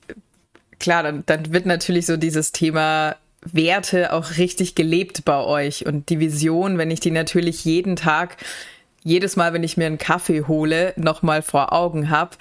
klar, 0.80 1.04
dann, 1.04 1.24
dann 1.28 1.54
wird 1.54 1.68
natürlich 1.68 2.08
so 2.08 2.18
dieses 2.18 2.52
Thema 2.52 3.16
Werte 3.52 4.14
auch 4.14 4.38
richtig 4.38 4.76
gelebt 4.76 5.26
bei 5.26 5.44
euch 5.44 5.86
und 5.86 6.10
die 6.10 6.20
Vision, 6.20 6.78
wenn 6.78 6.92
ich 6.92 7.00
die 7.00 7.12
natürlich 7.12 7.66
jeden 7.66 7.96
Tag 7.96 8.38
jedes 9.06 9.36
Mal, 9.36 9.54
wenn 9.54 9.64
ich 9.64 9.78
mir 9.78 9.86
einen 9.86 10.00
Kaffee 10.00 10.46
hole, 10.48 10.94
nochmal 10.98 11.44
vor 11.44 11.72
Augen 11.72 12.10
habe, 12.10 12.32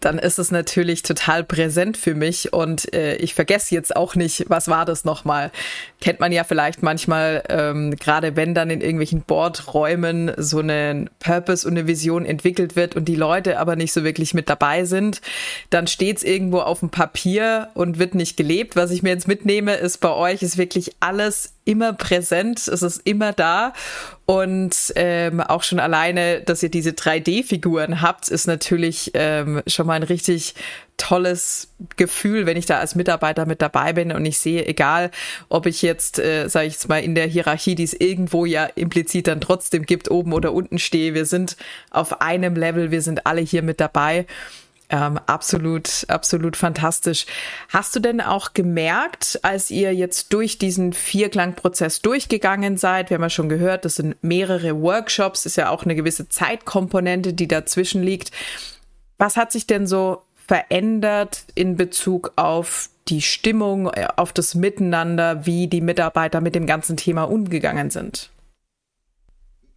dann 0.00 0.18
ist 0.18 0.38
es 0.38 0.50
natürlich 0.50 1.02
total 1.02 1.44
präsent 1.44 1.98
für 1.98 2.14
mich 2.14 2.54
und 2.54 2.92
äh, 2.94 3.16
ich 3.16 3.34
vergesse 3.34 3.74
jetzt 3.74 3.94
auch 3.94 4.14
nicht, 4.14 4.46
was 4.48 4.68
war 4.68 4.86
das 4.86 5.04
nochmal. 5.04 5.52
Kennt 6.00 6.20
man 6.20 6.32
ja 6.32 6.42
vielleicht 6.42 6.82
manchmal, 6.82 7.44
ähm, 7.50 7.94
gerade 7.96 8.36
wenn 8.36 8.54
dann 8.54 8.70
in 8.70 8.80
irgendwelchen 8.80 9.20
Bordräumen 9.20 10.32
so 10.38 10.60
ein 10.60 11.10
Purpose 11.18 11.68
und 11.68 11.76
eine 11.76 11.86
Vision 11.86 12.24
entwickelt 12.24 12.74
wird 12.74 12.96
und 12.96 13.04
die 13.04 13.16
Leute 13.16 13.58
aber 13.58 13.76
nicht 13.76 13.92
so 13.92 14.02
wirklich 14.02 14.32
mit 14.32 14.48
dabei 14.48 14.86
sind, 14.86 15.20
dann 15.68 15.86
steht 15.86 16.16
es 16.16 16.22
irgendwo 16.22 16.60
auf 16.60 16.80
dem 16.80 16.88
Papier 16.88 17.68
und 17.74 17.98
wird 17.98 18.14
nicht 18.14 18.38
gelebt. 18.38 18.76
Was 18.76 18.90
ich 18.90 19.02
mir 19.02 19.10
jetzt 19.10 19.28
mitnehme, 19.28 19.74
ist 19.74 19.98
bei 19.98 20.12
euch 20.12 20.42
ist 20.42 20.56
wirklich 20.56 20.96
alles 21.00 21.52
immer 21.64 21.92
präsent, 21.92 22.68
es 22.68 22.82
ist 22.82 23.00
immer 23.04 23.32
da. 23.32 23.72
Und 24.26 24.92
ähm, 24.96 25.40
auch 25.40 25.62
schon 25.62 25.80
alleine, 25.80 26.40
dass 26.40 26.62
ihr 26.62 26.70
diese 26.70 26.90
3D-Figuren 26.90 28.00
habt, 28.00 28.28
ist 28.28 28.46
natürlich 28.46 29.10
ähm, 29.14 29.62
schon 29.66 29.86
mal 29.86 29.94
ein 29.94 30.02
richtig 30.02 30.54
tolles 30.96 31.68
Gefühl, 31.96 32.46
wenn 32.46 32.56
ich 32.56 32.66
da 32.66 32.78
als 32.78 32.94
Mitarbeiter 32.94 33.46
mit 33.46 33.60
dabei 33.60 33.92
bin 33.92 34.12
und 34.12 34.24
ich 34.24 34.38
sehe, 34.38 34.66
egal, 34.66 35.10
ob 35.48 35.66
ich 35.66 35.82
jetzt, 35.82 36.18
äh, 36.18 36.48
sage 36.48 36.66
ich 36.66 36.74
jetzt 36.74 36.88
mal, 36.88 37.02
in 37.02 37.14
der 37.14 37.26
Hierarchie, 37.26 37.74
die 37.74 37.82
es 37.82 37.94
irgendwo 37.94 38.46
ja 38.46 38.64
implizit 38.64 39.26
dann 39.26 39.40
trotzdem 39.40 39.84
gibt, 39.84 40.10
oben 40.10 40.32
oder 40.32 40.52
unten 40.52 40.78
stehe, 40.78 41.14
wir 41.14 41.26
sind 41.26 41.56
auf 41.90 42.20
einem 42.20 42.54
Level, 42.54 42.90
wir 42.90 43.02
sind 43.02 43.26
alle 43.26 43.40
hier 43.40 43.62
mit 43.62 43.80
dabei. 43.80 44.26
Ähm, 44.90 45.18
absolut, 45.26 46.04
absolut 46.08 46.56
fantastisch. 46.56 47.24
Hast 47.70 47.96
du 47.96 48.00
denn 48.00 48.20
auch 48.20 48.52
gemerkt, 48.52 49.40
als 49.42 49.70
ihr 49.70 49.94
jetzt 49.94 50.32
durch 50.32 50.58
diesen 50.58 50.92
Vierklangprozess 50.92 52.02
durchgegangen 52.02 52.76
seid, 52.76 53.08
wir 53.08 53.16
haben 53.16 53.22
ja 53.22 53.30
schon 53.30 53.48
gehört, 53.48 53.84
das 53.84 53.96
sind 53.96 54.22
mehrere 54.22 54.80
Workshops, 54.80 55.46
ist 55.46 55.56
ja 55.56 55.70
auch 55.70 55.84
eine 55.84 55.94
gewisse 55.94 56.28
Zeitkomponente, 56.28 57.32
die 57.32 57.48
dazwischen 57.48 58.02
liegt. 58.02 58.30
Was 59.16 59.36
hat 59.36 59.52
sich 59.52 59.66
denn 59.66 59.86
so 59.86 60.22
verändert 60.46 61.44
in 61.54 61.76
Bezug 61.76 62.32
auf 62.36 62.90
die 63.08 63.22
Stimmung, 63.22 63.88
äh, 63.88 64.08
auf 64.16 64.32
das 64.32 64.54
Miteinander, 64.54 65.46
wie 65.46 65.66
die 65.66 65.80
Mitarbeiter 65.80 66.40
mit 66.40 66.54
dem 66.54 66.66
ganzen 66.66 66.96
Thema 66.96 67.24
umgegangen 67.24 67.90
sind? 67.90 68.30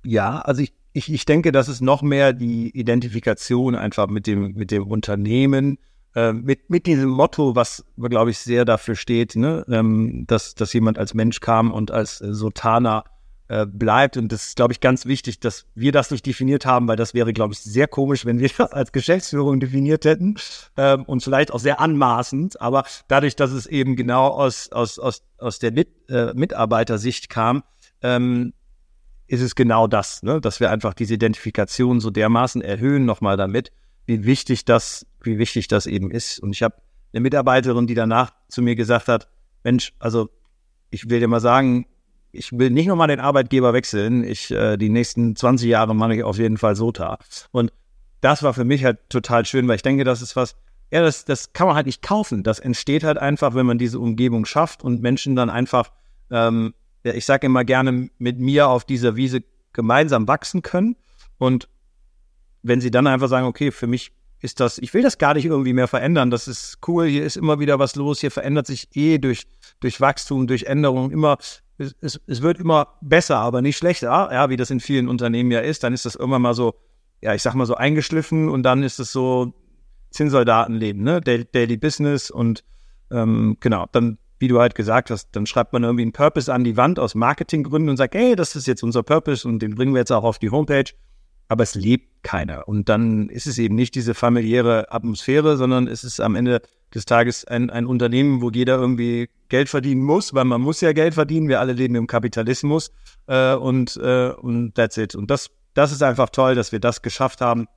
Ja, 0.04 0.40
also 0.40 0.62
ich 0.62 0.74
ich, 0.98 1.14
ich 1.14 1.26
denke, 1.26 1.52
das 1.52 1.70
ist 1.70 1.82
noch 1.82 2.02
mehr 2.02 2.34
die 2.34 2.76
Identifikation 2.76 3.76
einfach 3.76 4.08
mit 4.08 4.26
dem, 4.26 4.54
mit 4.54 4.72
dem 4.72 4.88
Unternehmen, 4.88 5.78
äh, 6.16 6.34
mit, 6.34 6.72
mit 6.72 6.88
diesem 6.88 7.10
Motto, 7.10 7.56
was, 7.56 7.86
glaube 7.98 8.32
ich, 8.32 8.40
sehr 8.40 8.66
dafür 8.66 8.96
steht, 8.96 9.36
ne? 9.36 9.64
ähm, 9.70 10.26
dass, 10.26 10.56
dass 10.56 10.74
jemand 10.74 10.98
als 10.98 11.14
Mensch 11.14 11.40
kam 11.40 11.72
und 11.72 11.92
als 11.92 12.20
äh, 12.22 12.34
Sotana 12.34 13.04
äh, 13.48 13.68
bleibt. 13.68 14.18
Und 14.18 14.32
das 14.32 14.48
ist, 14.48 14.56
glaube 14.56 14.74
ich, 14.74 14.80
ganz 14.80 15.06
wichtig, 15.06 15.40
dass 15.40 15.68
wir 15.76 15.92
das 15.92 16.10
nicht 16.10 16.26
definiert 16.26 16.66
haben, 16.66 16.88
weil 16.88 16.96
das 16.96 17.14
wäre, 17.14 17.32
glaube 17.32 17.54
ich, 17.54 17.60
sehr 17.60 17.88
komisch, 17.88 18.26
wenn 18.26 18.40
wir 18.40 18.50
das 18.58 18.72
als 18.72 18.92
Geschäftsführung 18.92 19.60
definiert 19.60 20.04
hätten 20.04 20.38
ähm, 20.78 21.04
und 21.04 21.22
vielleicht 21.22 21.54
auch 21.54 21.60
sehr 21.60 21.80
anmaßend. 21.80 22.60
Aber 22.60 22.86
dadurch, 23.08 23.36
dass 23.36 23.52
es 23.52 23.68
eben 23.68 23.96
genau 23.96 24.30
aus, 24.30 24.72
aus, 24.72 24.98
aus, 24.98 25.22
aus 25.38 25.60
der 25.60 25.72
Mit, 25.72 25.90
äh, 26.10 26.34
Mitarbeitersicht 26.34 27.30
kam, 27.30 27.62
ähm, 28.02 28.54
ist 29.28 29.42
es 29.42 29.56
genau 29.56 29.88
das, 29.88 30.24
ne? 30.24 30.42
dass 30.42 30.60
wir 30.60 30.72
einfach 30.72 30.94
diese 30.94 31.16
Identifikation 31.16 32.00
so 32.00 32.10
dermaßen 32.10 32.62
erhöhen 32.62 33.06
nochmal 33.06 33.38
damit, 33.38 33.72
wie 34.06 34.26
wichtig 34.26 34.66
das, 34.66 35.06
wie 35.22 35.38
wichtig 35.38 35.68
das 35.68 35.86
eben 35.86 36.12
ist. 36.12 36.40
Und 36.40 36.54
ich 36.54 36.64
habe 36.64 36.76
eine 37.14 37.22
Mitarbeiterin, 37.22 37.88
die 37.88 37.94
danach 37.94 38.32
zu 38.48 38.62
mir 38.62 38.76
gesagt 38.76 39.08
hat, 39.08 39.28
Mensch, 39.64 39.94
also 40.00 40.30
ich 40.90 41.10
will 41.10 41.20
dir 41.20 41.28
mal 41.28 41.42
sagen, 41.42 41.86
ich 42.32 42.58
will 42.58 42.70
nicht 42.70 42.88
nochmal 42.88 43.08
den 43.08 43.20
Arbeitgeber 43.20 43.74
wechseln. 43.74 44.24
Ich, 44.24 44.52
äh, 44.52 44.78
die 44.78 44.90
nächsten 44.90 45.36
20 45.36 45.70
Jahre 45.70 45.96
mache 45.96 46.16
ich 46.16 46.24
auf 46.24 46.38
jeden 46.38 46.58
Fall 46.58 46.76
SOTA. 46.76 47.20
Und 47.52 47.72
das 48.22 48.44
war 48.44 48.54
für 48.54 48.66
mich 48.66 48.86
halt 48.86 49.00
total 49.10 49.46
schön, 49.46 49.68
weil 49.68 49.76
ich 49.76 49.82
denke, 49.82 50.04
das 50.04 50.22
ist 50.22 50.36
was, 50.36 50.56
ja, 50.92 51.02
das, 51.02 51.26
das 51.26 51.54
kann 51.54 51.68
man 51.68 51.76
halt 51.76 51.86
nicht 51.86 52.02
kaufen. 52.02 52.44
Das 52.44 52.60
entsteht 52.60 53.04
halt 53.04 53.18
einfach, 53.18 53.56
wenn 53.56 53.66
man 53.66 53.78
diese 53.78 54.00
Umgebung 54.00 54.46
schafft 54.46 54.84
und 54.84 55.02
Menschen 55.02 55.36
dann 55.36 55.50
einfach 55.50 55.92
ähm, 56.32 56.74
ich 57.16 57.26
sage 57.26 57.48
immer 57.48 57.64
gerne, 57.64 58.10
mit 58.18 58.40
mir 58.40 58.68
auf 58.68 58.86
dieser 58.86 59.16
Wiese 59.16 59.44
gemeinsam 59.74 60.28
wachsen 60.28 60.62
können. 60.62 60.96
Und 61.38 61.70
wenn 62.64 62.82
sie 62.82 62.92
dann 62.92 63.08
einfach 63.08 63.28
sagen, 63.28 63.46
okay, 63.46 63.72
für 63.72 63.88
mich 63.88 64.12
ist 64.40 64.60
das, 64.60 64.78
ich 64.78 64.94
will 64.94 65.02
das 65.02 65.18
gar 65.18 65.34
nicht 65.34 65.46
irgendwie 65.46 65.74
mehr 65.74 65.88
verändern, 65.88 66.30
das 66.30 66.48
ist 66.48 66.80
cool, 66.88 67.08
hier 67.08 67.24
ist 67.24 67.38
immer 67.38 67.60
wieder 67.60 67.80
was 67.80 67.96
los, 67.96 68.20
hier 68.20 68.32
verändert 68.32 68.68
sich 68.68 68.88
eh 68.96 69.18
durch, 69.18 69.48
durch 69.80 70.00
Wachstum, 70.00 70.48
durch 70.48 70.64
Änderungen 70.64 71.12
immer, 71.12 71.38
es, 71.78 71.96
es, 72.02 72.22
es 72.28 72.42
wird 72.42 72.60
immer 72.60 72.98
besser, 73.02 73.38
aber 73.38 73.62
nicht 73.62 73.78
schlechter, 73.78 74.30
ja, 74.32 74.50
wie 74.50 74.58
das 74.58 74.70
in 74.70 74.80
vielen 74.80 75.08
Unternehmen 75.08 75.50
ja 75.50 75.60
ist, 75.60 75.84
dann 75.84 75.94
ist 75.94 76.06
das 76.06 76.16
irgendwann 76.16 76.44
mal 76.44 76.54
so, 76.54 76.76
ja, 77.22 77.34
ich 77.34 77.42
sag 77.42 77.56
mal 77.56 77.66
so 77.66 77.76
eingeschliffen 77.76 78.50
und 78.50 78.64
dann 78.64 78.84
ist 78.84 79.00
es 79.00 79.12
so 79.12 79.54
Zinssoldatenleben, 80.12 81.02
ne, 81.02 81.20
Daily 81.22 81.78
Business 81.78 82.30
und 82.30 82.64
ähm, 83.10 83.58
genau, 83.60 83.88
dann 83.92 84.20
wie 84.40 84.48
du 84.48 84.60
halt 84.60 84.76
gesagt 84.76 85.10
hast, 85.10 85.30
dann 85.32 85.46
schreibt 85.46 85.74
man 85.74 85.84
irgendwie 85.84 86.04
einen 86.04 86.14
Purpose 86.14 86.54
an 86.54 86.64
die 86.64 86.78
Wand 86.78 87.00
aus 87.00 87.16
Marketinggründen 87.16 87.90
und 87.90 87.98
sagt, 87.98 88.16
hey, 88.16 88.36
das 88.36 88.56
ist 88.56 88.68
jetzt 88.68 88.84
unser 88.84 89.04
Purpose 89.04 89.48
und 89.48 89.60
den 89.60 89.76
bringen 89.76 89.94
wir 89.94 90.00
jetzt 90.00 90.12
auch 90.12 90.24
auf 90.24 90.40
die 90.40 90.52
Homepage. 90.52 90.92
Aber 91.50 91.64
es 91.64 91.76
lebt 91.76 92.24
keiner. 92.24 92.68
Und 92.68 92.90
dann 92.90 93.30
ist 93.30 93.48
es 93.48 93.58
eben 93.58 93.76
nicht 93.76 93.96
diese 93.96 94.14
familiäre 94.14 94.92
Atmosphäre, 94.92 95.56
sondern 95.56 95.88
es 95.88 96.04
ist 96.04 96.20
am 96.20 96.36
Ende 96.36 96.62
des 96.94 97.06
Tages 97.06 97.46
ein, 97.46 97.70
ein 97.70 97.86
Unternehmen, 97.86 98.42
wo 98.42 98.50
jeder 98.50 98.78
irgendwie 98.78 99.30
Geld 99.50 99.70
verdienen 99.70 100.02
muss, 100.02 100.34
weil 100.34 100.46
man 100.46 100.62
muss 100.62 100.82
ja 100.82 100.92
Geld 100.92 101.14
verdienen. 101.14 101.48
Wir 101.48 101.62
alle 101.62 101.74
leben 101.74 101.96
im 101.96 102.06
Kapitalismus 102.06 102.92
äh, 103.28 103.56
und, 103.56 103.98
äh, 103.98 104.32
und 104.32 104.76
that's 104.76 104.98
it. 104.98 105.16
Und 105.16 105.32
das, 105.32 105.50
das 105.74 105.92
ist 105.92 106.04
einfach 106.04 106.30
toll, 106.30 106.56
dass 106.56 106.72
wir 106.72 106.80
das 106.80 107.02
geschafft 107.02 107.40
haben, 107.40 107.68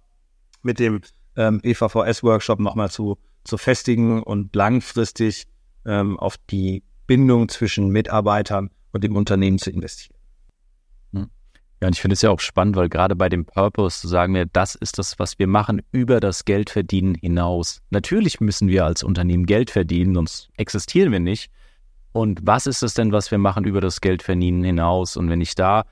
mit 0.63 0.79
dem 0.79 1.01
ähm, 1.37 1.61
EVVS-Workshop 1.63 2.61
nochmal 2.61 2.91
zu, 2.91 3.19
zu 3.45 3.57
festigen 3.57 4.23
und 4.23 4.55
langfristig 4.55 5.47
ähm, 5.87 6.19
auf 6.19 6.37
die 6.51 6.83
Bindung 7.07 7.49
zwischen 7.49 7.91
Mitarbeitern 7.91 8.71
und 8.93 9.05
dem 9.05 9.17
Unternehmen 9.17 9.59
zu 9.59 9.71
investieren. 9.71 10.17
Hm. 11.13 11.31
Ja, 11.81 11.89
und 11.89 11.95
ich 11.95 12.01
finde 12.01 12.15
es 12.15 12.23
ja 12.23 12.31
auch 12.31 12.41
spannend, 12.41 12.77
weil 12.77 12.89
gerade 12.89 13.17
bei 13.17 13.29
dem 13.29 13.45
Purpose 13.45 14.07
sagen 14.07 14.35
wir, 14.35 14.47
das 14.47 14.75
ist 14.75 14.99
das, 14.99 15.19
was 15.19 15.39
wir 15.39 15.47
machen 15.47 15.83
über 15.93 16.21
das 16.21 16.45
Geldverdienen 16.45 17.15
hinaus. 17.15 17.83
Natürlich 17.91 18.41
müssen 18.41 18.69
wir 18.69 18.85
als 18.85 19.03
Unternehmen 19.03 19.47
Geld 19.47 19.71
verdienen, 19.71 20.15
sonst 20.15 20.51
existieren 20.57 21.13
wir 21.13 21.21
nicht. 21.21 21.51
Und 22.13 22.41
was 22.43 22.67
ist 22.67 22.83
es 22.83 22.95
denn, 22.95 23.13
was 23.13 23.31
wir 23.31 23.39
machen 23.39 23.65
über 23.65 23.81
das 23.81 24.01
Geldverdienen 24.01 24.65
hinaus? 24.65 25.17
Und 25.17 25.31
wenn 25.31 25.41
ich 25.41 25.55
da 25.55 25.85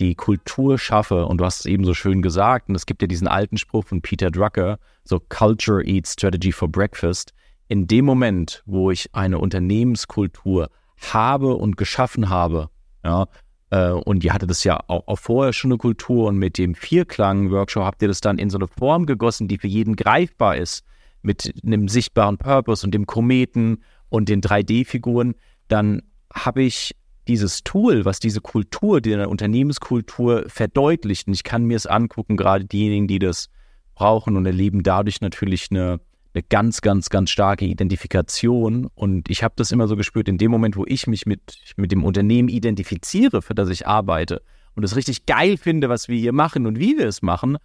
die 0.00 0.14
Kultur 0.14 0.78
schaffe, 0.78 1.26
und 1.26 1.38
du 1.38 1.44
hast 1.44 1.60
es 1.60 1.66
eben 1.66 1.84
so 1.84 1.94
schön 1.94 2.22
gesagt, 2.22 2.68
und 2.68 2.74
es 2.74 2.86
gibt 2.86 3.02
ja 3.02 3.08
diesen 3.08 3.28
alten 3.28 3.56
Spruch 3.56 3.84
von 3.86 4.02
Peter 4.02 4.30
Drucker, 4.30 4.78
so 5.04 5.20
Culture 5.20 5.82
Eats 5.84 6.12
Strategy 6.12 6.52
for 6.52 6.68
Breakfast, 6.68 7.32
in 7.72 7.86
dem 7.86 8.04
Moment, 8.04 8.62
wo 8.66 8.90
ich 8.90 9.08
eine 9.14 9.38
Unternehmenskultur 9.38 10.68
habe 11.10 11.54
und 11.54 11.78
geschaffen 11.78 12.28
habe, 12.28 12.68
ja, 13.02 13.28
äh, 13.70 13.92
und 13.92 14.22
ihr 14.24 14.34
hattet 14.34 14.50
das 14.50 14.62
ja 14.62 14.78
auch, 14.88 15.08
auch, 15.08 15.18
vorher 15.18 15.54
schon 15.54 15.72
eine 15.72 15.78
Kultur 15.78 16.28
und 16.28 16.36
mit 16.36 16.58
dem 16.58 16.74
Vierklang-Workshop 16.74 17.82
habt 17.82 18.02
ihr 18.02 18.08
das 18.08 18.20
dann 18.20 18.36
in 18.36 18.50
so 18.50 18.58
eine 18.58 18.68
Form 18.68 19.06
gegossen, 19.06 19.48
die 19.48 19.56
für 19.56 19.68
jeden 19.68 19.96
greifbar 19.96 20.58
ist, 20.58 20.84
mit 21.22 21.50
einem 21.64 21.88
sichtbaren 21.88 22.36
Purpose 22.36 22.86
und 22.86 22.92
dem 22.92 23.06
Kometen 23.06 23.82
und 24.10 24.28
den 24.28 24.42
3D-Figuren, 24.42 25.34
dann 25.68 26.02
habe 26.30 26.62
ich 26.62 26.94
dieses 27.26 27.64
Tool, 27.64 28.04
was 28.04 28.20
diese 28.20 28.42
Kultur, 28.42 29.00
die 29.00 29.14
Unternehmenskultur 29.14 30.44
verdeutlicht. 30.48 31.26
Und 31.26 31.32
ich 31.32 31.44
kann 31.44 31.64
mir 31.64 31.76
es 31.76 31.86
angucken, 31.86 32.36
gerade 32.36 32.66
diejenigen, 32.66 33.08
die 33.08 33.18
das 33.18 33.48
brauchen 33.94 34.36
und 34.36 34.44
erleben 34.44 34.82
dadurch 34.82 35.22
natürlich 35.22 35.68
eine 35.70 36.00
eine 36.34 36.42
ganz, 36.42 36.80
ganz, 36.80 37.10
ganz 37.10 37.30
starke 37.30 37.64
Identifikation. 37.64 38.88
Und 38.94 39.28
ich 39.30 39.42
habe 39.42 39.54
das 39.56 39.72
immer 39.72 39.88
so 39.88 39.96
gespürt, 39.96 40.28
in 40.28 40.38
dem 40.38 40.50
Moment, 40.50 40.76
wo 40.76 40.84
ich 40.86 41.06
mich 41.06 41.26
mit, 41.26 41.58
mit 41.76 41.92
dem 41.92 42.04
Unternehmen 42.04 42.48
identifiziere, 42.48 43.42
für 43.42 43.54
das 43.54 43.68
ich 43.68 43.86
arbeite 43.86 44.42
und 44.74 44.84
es 44.84 44.96
richtig 44.96 45.26
geil 45.26 45.56
finde, 45.56 45.88
was 45.88 46.08
wir 46.08 46.18
hier 46.18 46.32
machen 46.32 46.66
und 46.66 46.78
wie 46.78 46.96
wir 46.96 47.06
es 47.06 47.22
machen, 47.22 47.58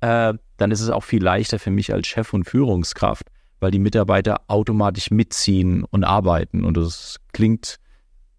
äh, 0.00 0.34
dann 0.56 0.70
ist 0.70 0.80
es 0.80 0.90
auch 0.90 1.04
viel 1.04 1.22
leichter 1.22 1.58
für 1.58 1.70
mich 1.70 1.92
als 1.92 2.06
Chef 2.06 2.32
und 2.32 2.44
Führungskraft, 2.44 3.28
weil 3.60 3.70
die 3.70 3.78
Mitarbeiter 3.78 4.42
automatisch 4.48 5.10
mitziehen 5.10 5.84
und 5.84 6.04
arbeiten. 6.04 6.64
Und 6.64 6.76
das 6.76 7.20
klingt 7.32 7.78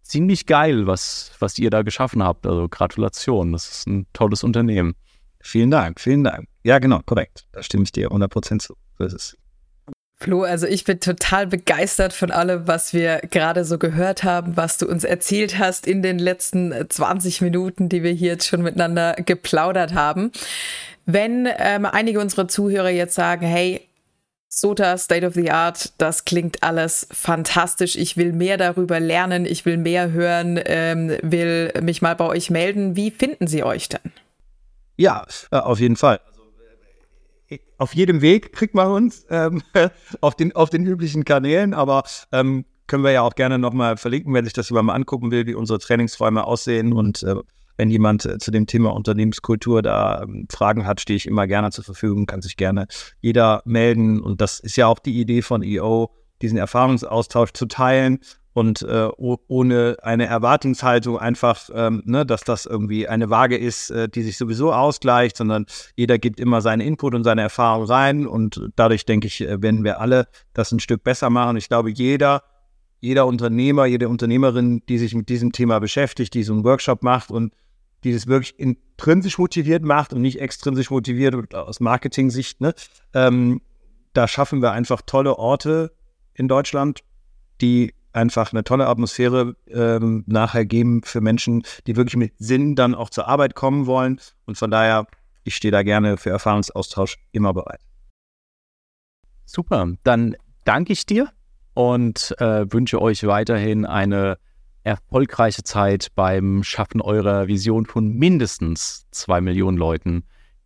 ziemlich 0.02 0.46
geil, 0.46 0.88
was, 0.88 1.32
was 1.40 1.58
ihr 1.60 1.70
da 1.70 1.82
geschaffen 1.82 2.24
habt. 2.24 2.46
Also 2.46 2.68
Gratulation, 2.70 3.52
das 3.52 3.70
ist 3.70 3.88
ein 3.88 4.08
tolles 4.14 4.44
Unternehmen. 4.44 4.96
Vielen 5.42 5.70
Dank, 5.70 6.00
vielen 6.00 6.24
Dank. 6.24 6.48
Ja, 6.64 6.80
genau, 6.80 7.02
korrekt. 7.06 7.46
Da 7.52 7.62
stimme 7.62 7.84
ich 7.84 7.92
dir 7.92 8.10
100% 8.10 8.60
zu. 8.60 8.76
So 8.98 9.06
ist. 9.06 9.38
Flo, 10.18 10.44
also 10.44 10.66
ich 10.66 10.86
bin 10.86 11.02
total 11.02 11.46
begeistert 11.46 12.14
von 12.14 12.32
allem, 12.32 12.68
was 12.68 12.94
wir 12.94 13.20
gerade 13.30 13.66
so 13.66 13.78
gehört 13.78 14.24
haben, 14.24 14.56
was 14.56 14.78
du 14.78 14.88
uns 14.88 15.04
erzählt 15.04 15.60
hast 15.60 15.88
in 15.88 16.02
den 16.02 16.20
letzten 16.20 16.74
20 16.90 17.42
Minuten, 17.42 17.90
die 17.90 18.02
wir 18.02 18.12
hier 18.12 18.34
jetzt 18.34 18.48
schon 18.48 18.62
miteinander 18.62 19.14
geplaudert 19.26 19.94
haben. 19.94 20.32
Wenn 21.06 21.50
ähm, 21.58 21.86
einige 21.86 22.22
unserer 22.22 22.48
Zuhörer 22.48 22.90
jetzt 22.90 23.14
sagen, 23.14 23.46
hey, 23.46 23.88
SOTA, 24.48 24.98
State 24.98 25.28
of 25.28 25.34
the 25.34 25.52
Art, 25.52 25.92
das 25.98 26.24
klingt 26.24 26.64
alles 26.64 27.08
fantastisch. 27.12 27.98
Ich 27.98 28.16
will 28.16 28.32
mehr 28.32 28.56
darüber 28.56 29.02
lernen, 29.02 29.46
ich 29.46 29.66
will 29.66 29.76
mehr 29.76 30.12
hören, 30.12 30.60
ähm, 30.66 31.18
will 31.22 31.74
mich 31.82 32.02
mal 32.02 32.16
bei 32.16 32.26
euch 32.26 32.50
melden. 32.50 32.96
Wie 32.96 33.12
finden 33.12 33.48
Sie 33.48 33.64
euch 33.64 33.90
denn? 33.90 34.14
Ja, 34.96 35.26
äh, 35.52 35.58
auf 35.58 35.82
jeden 35.82 35.98
Fall. 35.98 36.22
Auf 37.78 37.94
jedem 37.94 38.22
Weg 38.22 38.54
kriegt 38.54 38.74
man 38.74 38.92
uns 38.92 39.26
ähm, 39.30 39.62
auf, 40.22 40.36
den, 40.36 40.56
auf 40.56 40.70
den 40.70 40.86
üblichen 40.86 41.26
Kanälen, 41.26 41.74
aber 41.74 42.04
ähm, 42.32 42.66
können 42.88 43.04
wir 43.04 43.12
ja 43.12 43.22
auch 43.22 43.36
gerne 43.36 43.60
nochmal 43.60 43.98
verlinken, 43.98 44.34
wenn 44.34 44.46
sich 44.46 44.54
das 44.54 44.70
jemand 44.70 44.88
mal 44.88 44.94
angucken 44.94 45.32
will, 45.32 45.46
wie 45.48 45.56
unsere 45.56 45.80
Trainingsräume 45.80 46.44
aussehen 46.44 46.94
und 46.94 47.24
äh, 47.24 47.36
wenn 47.78 47.90
jemand 47.90 48.26
äh, 48.26 48.38
zu 48.38 48.52
dem 48.52 48.68
Thema 48.68 48.94
Unternehmenskultur 48.94 49.82
da 49.82 50.24
ähm, 50.24 50.48
Fragen 50.50 50.86
hat, 50.86 51.02
stehe 51.02 51.18
ich 51.18 51.26
immer 51.26 51.48
gerne 51.48 51.72
zur 51.72 51.84
Verfügung, 51.84 52.26
kann 52.26 52.42
sich 52.42 52.58
gerne 52.58 52.88
jeder 53.22 53.62
melden. 53.66 54.22
Und 54.22 54.42
das 54.42 54.60
ist 54.60 54.78
ja 54.78 54.88
auch 54.88 55.00
die 55.00 55.20
Idee 55.20 55.42
von 55.42 55.62
EO, 55.62 56.12
diesen 56.42 56.58
Erfahrungsaustausch 56.58 57.52
zu 57.54 57.66
teilen 57.66 58.20
und 58.56 58.84
äh, 58.84 59.10
ohne 59.18 59.98
eine 60.02 60.28
Erwartungshaltung 60.28 61.20
einfach, 61.20 61.70
ähm, 61.74 62.02
ne, 62.06 62.26
dass 62.26 62.46
das 62.46 62.66
irgendwie 62.66 63.06
eine 63.06 63.30
Waage 63.30 63.58
ist, 63.58 63.90
äh, 63.90 64.08
die 64.08 64.22
sich 64.22 64.38
sowieso 64.38 64.72
ausgleicht, 64.72 65.36
sondern 65.36 65.66
jeder 65.98 66.18
gibt 66.18 66.40
immer 66.40 66.62
seinen 66.62 66.80
Input 66.80 67.16
und 67.16 67.26
seine 67.26 67.42
Erfahrung 67.42 67.84
rein 67.84 68.26
und 68.26 68.70
dadurch 68.78 69.06
denke 69.06 69.28
ich, 69.28 69.42
äh, 69.42 69.62
werden 69.62 69.84
wir 69.84 70.00
alle 70.00 70.30
das 70.54 70.72
ein 70.72 70.80
Stück 70.80 71.04
besser 71.04 71.30
machen. 71.30 71.58
Ich 71.58 71.68
glaube, 71.68 71.90
jeder 71.90 72.44
jeder 73.02 73.28
Unternehmer, 73.28 73.88
jede 73.88 74.08
Unternehmerin, 74.08 74.82
die 74.88 75.00
sich 75.00 75.14
mit 75.14 75.28
diesem 75.28 75.52
Thema 75.52 75.80
beschäftigt, 75.80 76.34
die 76.34 76.44
so 76.44 76.54
einen 76.54 76.64
Workshop 76.64 77.04
macht 77.04 77.32
und 77.32 77.54
die 78.06 78.14
das 78.14 78.26
wirklich 78.26 78.58
intrinsisch 78.58 79.38
motiviert 79.38 79.84
macht 79.84 80.14
und 80.14 80.22
nicht 80.22 80.40
extrinsisch 80.40 80.90
motiviert 80.90 81.54
aus 81.54 81.82
Marketing-Sicht, 81.82 82.62
ne? 82.62 82.74
Ähm, 83.14 83.62
da 84.14 84.30
schaffen 84.30 84.62
wir 84.62 84.72
einfach 84.72 85.02
tolle 85.06 85.38
Orte 85.38 85.92
in 86.34 86.48
Deutschland, 86.48 87.02
die 87.60 87.94
einfach 88.16 88.54
eine 88.54 88.64
tolle 88.64 88.88
Atmosphäre 88.88 89.56
ähm, 89.68 90.24
nachher 90.28 90.66
geben 90.66 91.04
für 91.04 91.22
Menschen, 91.22 91.64
die 91.86 91.96
wirklich 91.96 92.16
mit 92.16 92.34
Sinn 92.38 92.76
dann 92.76 92.96
auch 92.96 93.10
zur 93.10 93.28
Arbeit 93.28 93.56
kommen 93.56 93.86
wollen. 93.86 94.20
Und 94.46 94.58
von 94.58 94.72
daher, 94.72 95.06
ich 95.44 95.56
stehe 95.56 95.72
da 95.72 95.84
gerne 95.84 96.18
für 96.18 96.30
Erfahrungsaustausch 96.30 97.18
immer 97.32 97.54
bereit. 97.54 97.82
Super, 99.46 99.90
dann 100.04 100.36
danke 100.64 100.94
ich 100.94 101.06
dir 101.06 101.30
und 101.74 102.34
äh, 102.40 102.66
wünsche 102.72 103.02
euch 103.02 103.26
weiterhin 103.28 103.86
eine 103.86 104.38
erfolgreiche 104.84 105.64
Zeit 105.64 106.10
beim 106.16 106.64
Schaffen 106.64 107.02
eurer 107.02 107.48
Vision 107.48 107.86
von 107.86 108.14
mindestens 108.14 109.08
zwei 109.12 109.42
Millionen 109.42 109.78
Leuten, 109.78 110.24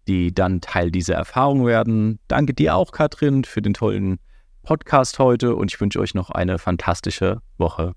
die 0.08 0.34
dann 0.34 0.62
Teil 0.62 0.92
dieser 0.92 1.16
Erfahrung 1.16 1.66
werden. 1.66 2.20
Danke 2.28 2.54
dir 2.54 2.76
auch, 2.76 2.92
Katrin, 2.92 3.44
für 3.44 3.62
den 3.62 3.74
tollen 3.74 4.20
Podcast 4.70 5.18
heute 5.18 5.56
und 5.56 5.74
ich 5.74 5.82
wünsche 5.82 6.00
euch 6.00 6.14
noch 6.14 6.30
eine 6.30 6.60
fantastische 6.60 7.42
Woche. 7.58 7.94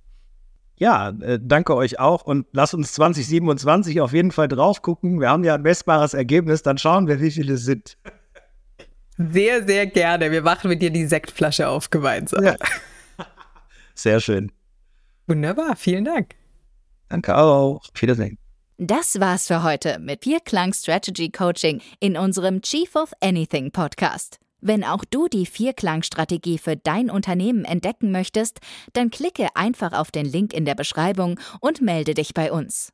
Ja, 0.79 1.11
äh, 1.21 1.39
danke 1.39 1.77
euch 1.77 2.01
auch 2.01 2.23
und 2.23 2.47
lasst 2.53 2.73
uns 2.73 2.95
2027 2.95 4.01
auf 4.01 4.15
jeden 4.15 4.31
Fall 4.31 4.49
drauf 4.49 4.81
gucken. 4.81 5.21
Wir 5.21 5.29
haben 5.29 5.45
ja 5.45 5.57
ein 5.57 5.61
messbares 5.61 6.15
Ergebnis, 6.15 6.63
dann 6.63 6.79
schauen 6.79 7.09
wir, 7.09 7.21
wie 7.21 7.31
viele 7.31 7.53
es 7.53 7.67
sind. 7.67 7.99
Sehr, 9.19 9.67
sehr 9.67 9.87
gerne. 9.87 10.33
Wir 10.33 10.41
machen 10.41 10.71
mit 10.71 10.81
dir 10.81 10.89
die 10.89 11.05
Sektflasche 11.05 11.69
auf 11.69 11.91
gemeinsam. 11.91 12.43
Ja. 12.43 12.57
Sehr 13.95 14.19
schön. 14.21 14.51
Wunderbar, 15.27 15.77
vielen 15.77 16.07
Dank. 16.07 16.37
Danke 17.11 17.37
auch. 17.37 17.83
Auf 17.83 18.01
Wiedersehen. 18.01 18.39
Das 18.79 19.21
war's 19.21 19.47
für 19.47 19.63
heute 19.63 19.99
mit 19.99 20.25
Vierklang 20.25 20.73
Strategy 20.73 21.29
Coaching 21.29 21.83
in 22.01 22.17
unserem 22.17 22.63
Chief 22.63 22.97
of 22.97 23.13
Anything 23.21 23.73
Podcast. 23.73 24.42
Wenn 24.65 24.85
auch 24.85 25.05
du 25.05 25.27
die 25.27 25.45
Vierklang-Strategie 25.45 26.57
für 26.57 26.77
dein 26.77 27.11
Unternehmen 27.11 27.65
entdecken 27.65 28.13
möchtest, 28.13 28.61
dann 28.93 29.11
klicke 29.11 29.49
einfach 29.57 29.93
auf 29.93 30.13
den 30.13 30.25
Link 30.25 30.53
in 30.53 30.65
der 30.65 30.77
Beschreibung 30.77 31.41
und 31.61 31.81
melde 31.81 32.15
dich 32.15 32.33
bei 32.33 32.53
uns. 32.53 32.93